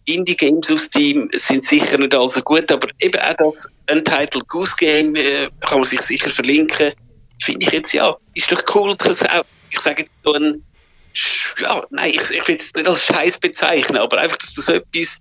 Indie-Games 0.06 0.70
aus 0.70 0.84
Steam, 0.84 1.30
es 1.32 1.48
sind 1.48 1.64
sicher 1.64 1.98
nicht 1.98 2.14
alle 2.14 2.30
so 2.30 2.42
gut, 2.42 2.70
aber 2.72 2.90
eben 3.00 3.20
auch 3.22 3.52
das 3.52 3.68
Untitled 3.90 4.48
Goose 4.50 4.76
Game 4.78 5.16
äh, 5.16 5.50
kann 5.62 5.80
man 5.80 5.86
sich 5.86 6.02
sicher 6.02 6.30
verlinken. 6.30 6.94
Finde 7.42 7.66
ich 7.66 7.74
jetzt, 7.74 7.94
ja, 7.94 8.16
ist 8.34 8.52
doch 8.52 8.64
cool, 8.76 8.96
dass 8.98 9.24
auch, 9.24 9.44
ich 9.70 9.80
sage 9.80 10.04
jetzt 10.04 10.12
so 10.24 10.34
ein, 10.34 10.64
ja, 11.60 11.84
nein, 11.90 12.12
ich, 12.12 12.30
ich 12.30 12.48
will 12.48 12.58
es 12.58 12.74
nicht 12.74 12.88
als 12.88 13.04
Scheiß 13.04 13.40
bezeichnen, 13.40 13.98
aber 13.98 14.20
einfach, 14.20 14.38
dass 14.38 14.54
du 14.54 14.62
so 14.62 14.74
etwas 14.74 15.18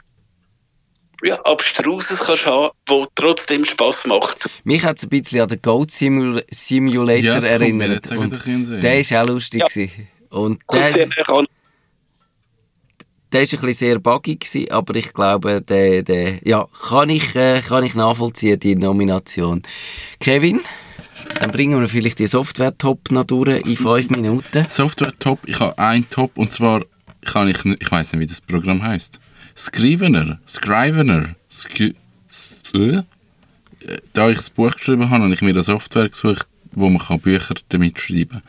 ja, 1.22 1.40
Abstruses 1.42 2.20
kannst 2.20 2.46
haben, 2.46 2.70
wo 2.86 3.06
trotzdem 3.14 3.64
Spaß 3.64 4.06
macht. 4.06 4.48
Mich 4.64 4.84
hat 4.84 4.98
es 4.98 5.04
ein 5.04 5.10
bisschen 5.10 5.40
an 5.40 5.48
den 5.48 5.60
Goat 5.60 5.90
Simul 5.90 6.44
Simulator 6.50 7.22
Ja, 7.22 7.38
erinnert. 7.38 7.90
jetzt 7.90 8.12
Und 8.12 8.46
der 8.82 9.00
ist 9.00 9.12
auch 9.12 9.26
lustig. 9.26 9.62
Ja. 9.74 9.86
Und 10.30 10.62
der, 10.72 10.92
der 13.32 13.42
ist 13.42 13.54
ein 13.54 13.60
bisschen 13.60 13.72
sehr 13.72 13.98
buggy 13.98 14.36
gewesen, 14.36 14.70
aber 14.70 14.94
ich 14.96 15.12
glaube, 15.12 15.62
der, 15.62 16.02
der, 16.02 16.38
ja, 16.42 16.66
kann 16.88 17.10
ich, 17.10 17.34
äh, 17.34 17.62
kann 17.66 17.84
ich 17.84 17.94
nachvollziehen, 17.94 18.58
die 18.58 18.76
Nomination. 18.76 19.62
Kevin, 20.18 20.60
dann 21.38 21.50
bringen 21.50 21.80
wir 21.80 21.88
vielleicht 21.88 22.18
die 22.18 22.26
Software-Top 22.26 23.10
noch 23.10 23.24
durch 23.24 23.66
in 23.66 23.76
fünf 23.76 24.10
Minuten. 24.10 24.66
Software 24.68 25.12
Top, 25.18 25.40
ich 25.46 25.58
habe 25.60 25.78
einen 25.78 26.08
Top 26.10 26.36
und 26.36 26.52
zwar 26.52 26.84
kann 27.22 27.48
ich 27.48 27.64
ich 27.64 27.90
weiß 27.90 28.12
nicht, 28.12 28.20
wie 28.20 28.26
das 28.26 28.40
Programm 28.40 28.82
heißt. 28.82 29.18
Scrivener, 29.56 30.38
Scrivener, 30.48 31.34
Sk 31.50 31.94
S- 32.30 32.62
äh? 32.74 33.02
Da 34.12 34.30
ich 34.30 34.36
das 34.36 34.50
Buch 34.50 34.72
geschrieben 34.72 35.10
habe, 35.10 35.24
habe 35.24 35.34
ich 35.34 35.42
mir 35.42 35.50
eine 35.50 35.62
Software 35.62 36.08
gesucht, 36.08 36.46
wo 36.72 36.88
man 36.88 37.20
Bücher 37.20 37.54
damit 37.70 38.00
schreiben 38.00 38.30
kann. 38.30 38.42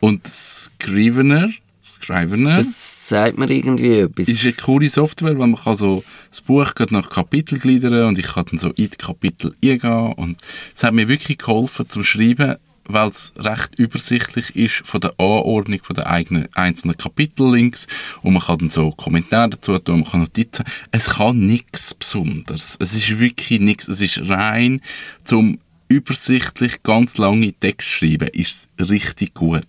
Und 0.00 0.26
Scrivener, 0.26 1.50
Scrivener 1.84 2.56
Das 2.56 3.08
sagt 3.08 3.38
mir 3.38 3.50
irgendwie 3.50 3.98
etwas. 4.00 4.28
ist 4.28 4.42
eine 4.44 4.52
coole 4.54 4.88
Software, 4.88 5.38
weil 5.38 5.48
man 5.48 5.60
kann 5.60 5.76
so 5.76 6.02
das 6.30 6.40
Buch 6.40 6.74
geht 6.74 6.92
nach 6.92 7.10
Kapitel 7.10 7.58
gliedern 7.58 8.08
und 8.08 8.18
ich 8.18 8.26
kann 8.26 8.46
dann 8.50 8.58
so 8.58 8.70
in 8.70 8.90
die 8.90 8.96
Kapitel 8.96 9.54
eingehen 9.62 10.12
und 10.14 10.40
es 10.74 10.82
hat 10.82 10.94
mir 10.94 11.08
wirklich 11.08 11.38
geholfen 11.38 11.88
zum 11.88 12.02
Schreiben, 12.02 12.56
weil 12.86 13.08
es 13.08 13.32
recht 13.36 13.74
übersichtlich 13.76 14.54
ist 14.56 14.82
von 14.84 15.00
der 15.00 15.14
Anordnung 15.18 15.80
von 15.82 15.96
der 15.96 16.08
eigenen 16.08 16.48
einzelnen 16.54 16.96
Kapitellinks 16.96 17.86
und 18.22 18.34
man 18.34 18.42
kann 18.42 18.58
dann 18.58 18.70
so 18.70 18.90
Kommentare 18.90 19.50
dazu 19.50 19.78
tun, 19.78 20.00
man 20.00 20.10
kann 20.10 20.20
Notizen. 20.20 20.64
Es 20.90 21.06
kann 21.10 21.46
nichts 21.46 21.94
Besonderes. 21.94 22.76
Es 22.80 22.94
ist 22.94 23.18
wirklich 23.18 23.60
nichts. 23.60 23.88
Es 23.88 24.00
ist 24.00 24.20
rein 24.28 24.80
zum 25.24 25.58
übersichtlich 25.88 26.82
ganz 26.82 27.18
lange 27.18 27.52
Text 27.52 27.88
schreiben, 27.88 28.28
ist 28.28 28.68
es 28.76 28.90
richtig 28.90 29.34
gut. 29.34 29.62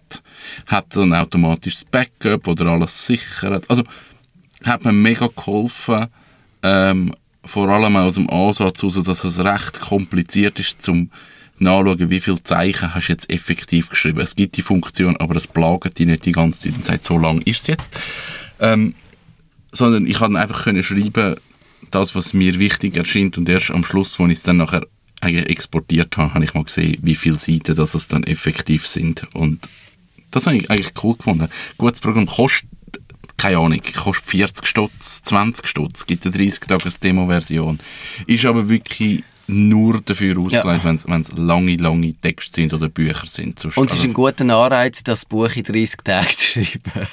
Hat 0.67 0.93
so 0.93 1.01
ein 1.01 1.13
automatisches 1.13 1.86
Backup, 1.86 2.47
wo 2.47 2.54
der 2.54 2.67
alles 2.67 3.06
sichert. 3.06 3.69
Also, 3.69 3.84
hat 4.63 4.84
mir 4.84 4.93
mega 4.93 5.28
geholfen, 5.28 6.08
ähm, 6.63 7.13
vor 7.43 7.69
allem 7.69 7.95
aus 7.95 8.15
dem 8.15 8.30
Ansatz 8.30 8.82
heraus, 8.82 9.04
dass 9.04 9.23
es 9.23 9.39
recht 9.39 9.80
kompliziert 9.80 10.60
ist, 10.60 10.82
zum 10.82 11.12
nachschauen, 11.58 12.10
wie 12.10 12.19
viele 12.19 12.43
Zeichen 12.43 12.93
hast 12.93 13.08
du 13.08 13.13
jetzt 13.13 13.30
effektiv 13.30 13.89
geschrieben. 13.89 14.19
Es 14.19 14.36
gibt 14.36 14.58
die 14.58 14.62
Funktion, 14.62 15.15
aber 15.17 15.36
es 15.36 15.47
plagt 15.47 15.97
dich 15.99 16.08
nicht 16.08 16.25
die 16.25 16.32
ganze 16.32 16.62
Zeit 16.62 16.75
und 16.75 16.86
sagt, 16.86 17.06
so 17.06 17.17
lang 17.17 17.41
ist 17.41 17.62
es 17.62 17.67
jetzt. 17.67 17.93
Ähm, 18.60 18.95
sondern 19.71 20.08
ich 20.08 20.17
konnte 20.17 20.39
einfach 20.39 20.63
können 20.63 20.84
schreiben, 20.84 21.36
das, 21.91 22.15
was 22.15 22.34
mir 22.34 22.60
wichtig 22.60 22.97
erscheint 22.97 23.38
und 23.38 23.47
erst 23.47 23.71
am 23.71 23.84
Schluss, 23.84 24.19
wo 24.19 24.25
ich 24.25 24.34
es 24.34 24.43
dann 24.43 24.58
nachher 24.58 24.86
eigentlich 25.21 25.49
exportiert 25.49 26.17
habe, 26.17 26.34
habe 26.34 26.43
ich 26.45 26.54
mal 26.54 26.63
gesehen, 26.63 26.97
wie 27.01 27.15
viele 27.15 27.39
Seiten 27.39 27.75
das 27.75 27.93
es 27.95 28.08
dann 28.08 28.23
effektiv 28.23 28.86
sind 28.88 29.28
und 29.36 29.67
das 30.32 30.47
habe 30.47 30.58
ich 30.58 30.69
eigentlich 30.69 30.91
cool 31.04 31.15
gefunden. 31.15 31.47
Gutes 31.78 32.01
Programm 32.01 32.25
kostet, 32.25 32.67
keine 33.38 33.58
Ahnung, 33.58 33.80
kostet 33.95 34.25
40 34.25 34.67
Stutz, 34.67 35.21
20 35.23 35.65
Stutz, 35.67 36.06
gibt 36.06 36.25
eine 36.25 36.36
30 36.36 36.60
Tages 36.62 36.99
Demo-Version. 36.99 37.80
Ist 38.28 38.45
aber 38.45 38.67
wirklich 38.67 39.23
nur 39.47 40.01
dafür 40.01 40.38
ausgelegt, 40.39 40.84
wenn 41.08 41.21
es 41.21 41.32
lange, 41.38 41.75
lange 41.78 42.13
Texte 42.15 42.56
sind 42.62 42.73
oder 42.73 42.89
Bücher 42.89 43.28
sind. 43.28 43.60
Sonst- 43.60 43.78
Und 43.78 43.91
es 43.91 43.99
ist 43.99 44.04
ein 44.06 44.13
guter 44.13 44.43
Anreiz, 44.43 45.04
das 45.04 45.23
Buch 45.23 45.51
in 45.56 45.63
30 45.63 45.97
Tagen 46.04 46.28
zu 46.28 46.65
schreiben. 46.65 47.08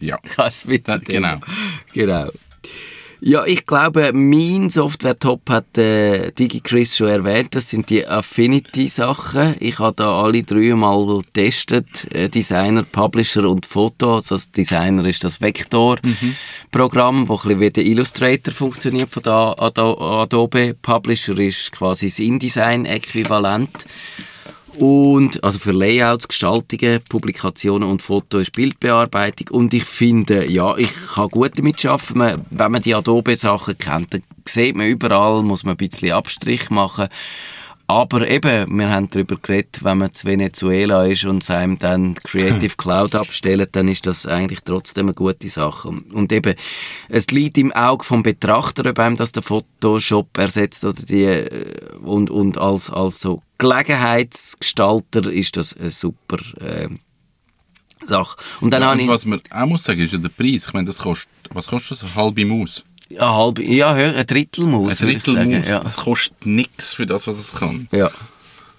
ja. 0.00 0.18
Kannst 0.36 0.64
du 0.64 0.68
bitte 0.68 0.84
Da- 0.90 0.98
genau. 0.98 1.40
Genau. 1.94 2.30
Ja, 3.20 3.44
ich 3.44 3.66
glaube, 3.66 4.12
mein 4.14 4.70
Software-Top 4.70 5.50
hat 5.50 5.76
äh, 5.76 6.30
DigiChris 6.30 6.96
schon 6.96 7.08
erwähnt. 7.08 7.52
Das 7.56 7.68
sind 7.68 7.90
die 7.90 8.06
Affinity-Sachen. 8.06 9.56
Ich 9.58 9.80
habe 9.80 9.94
da 9.96 10.22
alle 10.22 10.44
drei 10.44 10.72
mal 10.76 11.04
getestet. 11.18 12.06
Äh, 12.14 12.28
Designer, 12.28 12.84
Publisher 12.84 13.48
und 13.50 13.66
Foto. 13.66 14.14
Also 14.16 14.36
das 14.36 14.52
Designer 14.52 15.04
ist 15.04 15.24
das 15.24 15.40
Vector-Programm, 15.40 17.28
wo 17.28 17.34
ein 17.34 17.42
bisschen 17.42 17.60
wie 17.60 17.70
der 17.70 17.84
Illustrator 17.86 18.54
funktioniert 18.54 19.10
von 19.10 19.24
Ado- 19.24 19.98
Adobe. 20.22 20.76
Publisher 20.80 21.36
ist 21.40 21.72
quasi 21.72 22.06
das 22.06 22.20
InDesign-Äquivalent. 22.20 23.70
Und, 24.78 25.42
also 25.42 25.58
für 25.58 25.72
Layouts, 25.72 26.28
Gestaltungen, 26.28 27.00
Publikationen 27.08 27.88
und 27.88 28.00
Foto 28.00 28.38
ist 28.38 28.52
Bildbearbeitung. 28.52 29.48
Und 29.48 29.74
ich 29.74 29.84
finde, 29.84 30.50
ja, 30.50 30.76
ich 30.76 30.90
kann 31.14 31.28
gut 31.28 31.58
damit 31.58 31.84
arbeiten. 31.84 32.46
Wenn 32.50 32.72
man 32.72 32.82
die 32.82 32.94
Adobe-Sachen 32.94 33.76
kennt, 33.76 34.14
dann 34.14 34.22
sieht 34.46 34.76
man 34.76 34.86
überall, 34.86 35.42
muss 35.42 35.64
man 35.64 35.74
ein 35.74 35.78
bisschen 35.78 36.12
Abstrich 36.12 36.70
machen. 36.70 37.08
Aber 37.90 38.28
eben, 38.28 38.78
wir 38.78 38.90
haben 38.90 39.08
darüber 39.08 39.36
geredet, 39.36 39.82
wenn 39.82 39.96
man 39.96 40.12
zu 40.12 40.26
Venezuela 40.26 41.06
ist 41.06 41.24
und 41.24 41.42
es 41.42 41.50
einem 41.50 41.78
dann 41.78 42.16
Creative 42.16 42.74
Cloud 42.76 43.14
abstellt, 43.14 43.70
dann 43.72 43.88
ist 43.88 44.06
das 44.06 44.26
eigentlich 44.26 44.60
trotzdem 44.62 45.06
eine 45.06 45.14
gute 45.14 45.48
Sache. 45.48 45.88
Und 45.88 46.30
eben, 46.30 46.54
es 47.08 47.30
liegt 47.30 47.56
im 47.56 47.72
Auge 47.72 48.04
vom 48.04 48.22
Betrachter, 48.22 48.90
ob 48.90 48.98
einem 48.98 49.16
das 49.16 49.32
der 49.32 49.42
Photoshop 49.42 50.36
ersetzt 50.36 50.84
oder 50.84 51.02
die, 51.02 51.24
äh, 51.24 51.96
und, 52.02 52.30
und 52.30 52.58
als, 52.58 52.90
als 52.90 53.20
so 53.20 53.40
Gelegenheitsgestalter 53.56 55.32
ist 55.32 55.56
das 55.56 55.74
eine 55.74 55.90
super, 55.90 56.36
äh, 56.60 56.88
Sache. 58.04 58.36
Und 58.60 58.70
dann 58.70 58.82
Ja, 58.82 58.92
und 58.92 59.00
ich 59.00 59.08
was 59.08 59.24
man 59.24 59.40
auch 59.50 59.66
muss 59.66 59.84
sagen, 59.84 60.00
ist 60.00 60.12
ja 60.12 60.18
der 60.18 60.28
Preis. 60.28 60.66
Ich 60.66 60.72
meine, 60.72 60.86
das 60.86 60.98
kostet, 60.98 61.28
was 61.50 61.66
kostet 61.66 62.02
das? 62.02 62.02
Eine 62.02 62.14
halbe 62.14 62.44
Maus? 62.44 62.84
Eine 63.10 63.34
halbe, 63.34 63.62
ja, 63.64 63.94
hör, 63.94 64.14
ein 64.16 64.26
Drittel 64.26 64.66
Maus, 64.66 65.00
Ein 65.00 65.06
Drittel. 65.08 65.46
Maus. 65.46 65.68
Ja. 65.68 65.80
Das 65.80 65.96
kostet 65.96 66.44
nichts 66.46 66.94
für 66.94 67.06
das, 67.06 67.26
was 67.26 67.38
es 67.38 67.54
kann. 67.54 67.88
ja. 67.92 68.10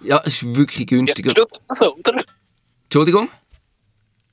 Ja, 0.01 0.21
es 0.23 0.41
ist 0.43 0.55
wirklich 0.55 0.87
günstiger. 0.87 1.33
Ja, 1.35 1.43
also, 1.67 1.93
oder? 1.97 2.23
Entschuldigung? 2.85 3.27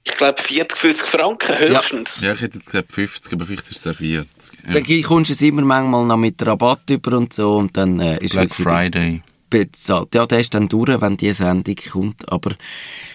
Ich 0.04 0.12
glaube 0.12 0.40
40, 0.40 0.78
50 0.78 1.06
Franken 1.08 1.58
höchstens. 1.58 2.20
Ja, 2.20 2.34
ich 2.34 2.40
hätte 2.40 2.58
jetzt 2.58 2.66
gesagt 2.66 2.92
50, 2.92 3.32
aber 3.32 3.44
vielleicht 3.46 3.68
ist 3.72 3.84
es 3.84 3.92
auch 3.92 3.98
40. 3.98 4.58
Ja. 4.68 4.74
Dann 4.80 5.02
kommst 5.02 5.30
du 5.30 5.34
es 5.34 5.42
immer 5.42 5.62
manchmal 5.62 6.06
noch 6.06 6.16
mit 6.16 6.40
Rabatt 6.46 6.88
über 6.90 7.16
und 7.16 7.34
so 7.34 7.56
und 7.56 7.76
dann 7.76 7.98
äh, 7.98 8.16
ist 8.22 8.34
Black 8.34 8.54
Friday. 8.54 9.22
bezahlt. 9.50 10.14
Ja, 10.14 10.24
der 10.24 10.38
ist 10.38 10.54
dann 10.54 10.68
durch, 10.68 11.00
wenn 11.00 11.16
die 11.16 11.32
Sendung 11.32 11.74
kommt, 11.90 12.30
aber 12.30 12.54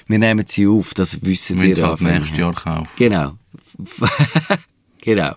wir 0.07 0.19
nehmen 0.19 0.45
sie 0.45 0.67
auf, 0.67 0.93
das 0.93 1.23
wissen 1.23 1.57
Wenn 1.57 1.67
wir 1.67 1.75
sie 1.75 1.83
halt 1.85 2.01
nächstes 2.01 2.37
Jahr 2.37 2.53
kaufen. 2.53 2.89
Genau. 2.97 3.37
genau. 5.01 5.33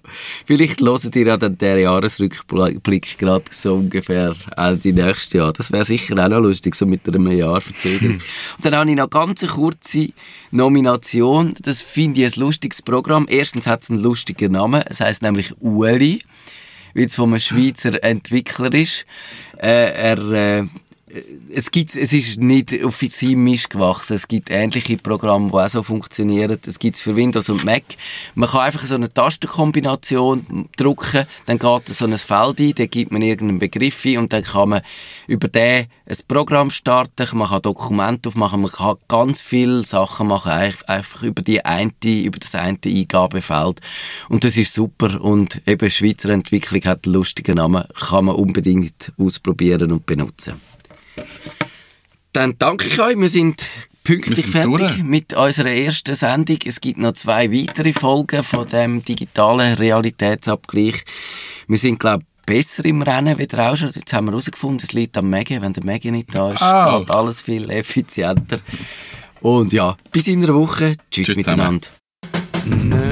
Vielleicht 0.46 0.80
hören 0.80 1.10
ihr 1.14 1.26
ja 1.26 1.36
dann 1.36 1.58
den 1.58 1.78
Jahresrückblick 1.80 3.18
gerade 3.18 3.44
so 3.50 3.74
ungefähr 3.74 4.34
Ende 4.56 4.92
nächstes 4.92 5.32
Jahr. 5.32 5.52
Das 5.52 5.72
wäre 5.72 5.84
sicher 5.84 6.22
auch 6.22 6.28
noch 6.28 6.40
lustig, 6.40 6.74
so 6.74 6.86
mit 6.86 7.06
einem 7.08 7.26
Jahr 7.30 7.60
Verzögerung. 7.60 8.16
Und 8.56 8.64
dann 8.64 8.76
habe 8.76 8.90
ich 8.90 8.96
noch 8.96 9.10
ganz 9.10 9.42
eine 9.42 9.52
kurze 9.52 10.08
Nomination. 10.50 11.54
Das 11.62 11.82
finde 11.82 12.20
ich 12.20 12.34
ein 12.34 12.40
lustiges 12.40 12.82
Programm. 12.82 13.26
Erstens 13.28 13.66
hat 13.66 13.82
es 13.82 13.90
einen 13.90 14.02
lustigen 14.02 14.52
Namen. 14.52 14.82
Es 14.86 15.00
heißt 15.00 15.22
nämlich 15.22 15.52
Ueli 15.60 16.20
weil 16.94 17.06
es 17.06 17.16
von 17.16 17.30
einem 17.30 17.40
Schweizer 17.40 18.02
Entwickler 18.02 18.72
ist. 18.72 19.04
Äh, 19.58 19.92
er 19.92 20.32
äh, 20.32 20.66
es 21.52 21.70
gibt, 21.70 21.94
es 21.94 22.12
ist 22.12 22.40
nicht 22.40 22.84
auf 22.84 23.00
seinem 23.08 23.44
Mist 23.44 23.70
gewachsen. 23.70 24.14
Es 24.14 24.26
gibt 24.26 24.50
ähnliche 24.50 24.96
Programme, 24.96 25.48
die 25.48 25.54
auch 25.56 25.68
so 25.68 25.82
funktionieren. 25.82 26.58
Es 26.66 26.78
gibt 26.78 26.96
es 26.96 27.02
für 27.02 27.14
Windows 27.14 27.48
und 27.48 27.64
Mac. 27.64 27.84
Man 28.34 28.48
kann 28.48 28.62
einfach 28.62 28.86
so 28.86 28.96
eine 28.96 29.12
Tastenkombination 29.12 30.68
drücken, 30.76 31.26
dann 31.46 31.58
geht 31.58 31.88
so 31.88 32.04
ein 32.04 32.18
Feld 32.18 32.58
ein, 32.58 32.74
dann 32.74 32.90
gibt 32.90 33.12
man 33.12 33.22
irgendeinen 33.22 33.58
Begriff 33.60 34.04
ein 34.04 34.18
und 34.18 34.32
dann 34.32 34.42
kann 34.42 34.70
man 34.70 34.82
über 35.26 35.48
den 35.48 35.86
ein 36.06 36.16
Programm 36.28 36.70
starten, 36.70 37.38
man 37.38 37.48
kann 37.48 37.62
Dokumente 37.62 38.28
aufmachen, 38.28 38.60
man 38.60 38.70
kann 38.70 38.96
ganz 39.08 39.40
viele 39.40 39.84
Sachen 39.84 40.28
machen, 40.28 40.52
einfach 40.52 41.22
über 41.22 41.42
die 41.42 41.64
eine, 41.64 41.92
über 42.02 42.38
das 42.38 42.54
eine 42.54 42.78
Eingabefeld. 42.84 43.80
Und 44.28 44.44
das 44.44 44.56
ist 44.56 44.74
super 44.74 45.20
und 45.22 45.62
eben 45.66 45.88
Schweizer 45.88 46.30
Entwicklung 46.30 46.82
hat 46.84 47.06
einen 47.06 47.14
lustigen 47.14 47.56
Namen, 47.56 47.84
kann 47.94 48.26
man 48.26 48.34
unbedingt 48.34 49.12
ausprobieren 49.16 49.92
und 49.92 50.06
benutzen. 50.06 50.60
Dann 52.32 52.58
danke 52.58 52.86
ich 52.86 53.00
euch. 53.00 53.16
Wir 53.16 53.28
sind 53.28 53.66
pünktlich 54.02 54.42
sind 54.42 54.52
fertig 54.52 54.88
durch. 54.88 55.02
mit 55.02 55.32
unserer 55.32 55.70
ersten 55.70 56.14
Sendung. 56.14 56.58
Es 56.64 56.80
gibt 56.80 56.98
noch 56.98 57.12
zwei 57.12 57.50
weitere 57.50 57.92
Folgen 57.92 58.42
von 58.42 58.68
dem 58.68 59.04
digitalen 59.04 59.74
Realitätsabgleich. 59.74 61.04
Wir 61.68 61.78
sind, 61.78 62.00
glaube 62.00 62.24
ich, 62.24 62.46
besser 62.46 62.84
im 62.84 63.02
Rennen 63.02 63.38
wieder 63.38 63.70
auch 63.70 63.76
schon. 63.76 63.90
Jetzt 63.94 64.12
haben 64.12 64.26
wir 64.26 64.32
herausgefunden, 64.32 64.80
es 64.82 64.92
liegt 64.92 65.16
am 65.16 65.30
Megi. 65.30 65.60
Wenn 65.60 65.72
der 65.72 65.84
Megi 65.84 66.10
nicht 66.10 66.34
da 66.34 66.52
ist, 66.52 66.62
oh. 66.62 66.98
geht 66.98 67.10
alles 67.10 67.40
viel 67.40 67.70
effizienter. 67.70 68.58
Und 69.40 69.72
ja, 69.72 69.96
bis 70.10 70.26
in 70.26 70.42
einer 70.42 70.54
Woche. 70.54 70.96
Tschüss, 71.10 71.28
Tschüss 71.28 71.36
miteinander. 71.36 71.88
Nerd. 72.64 73.04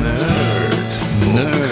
Nerdfunk. 1.34 1.71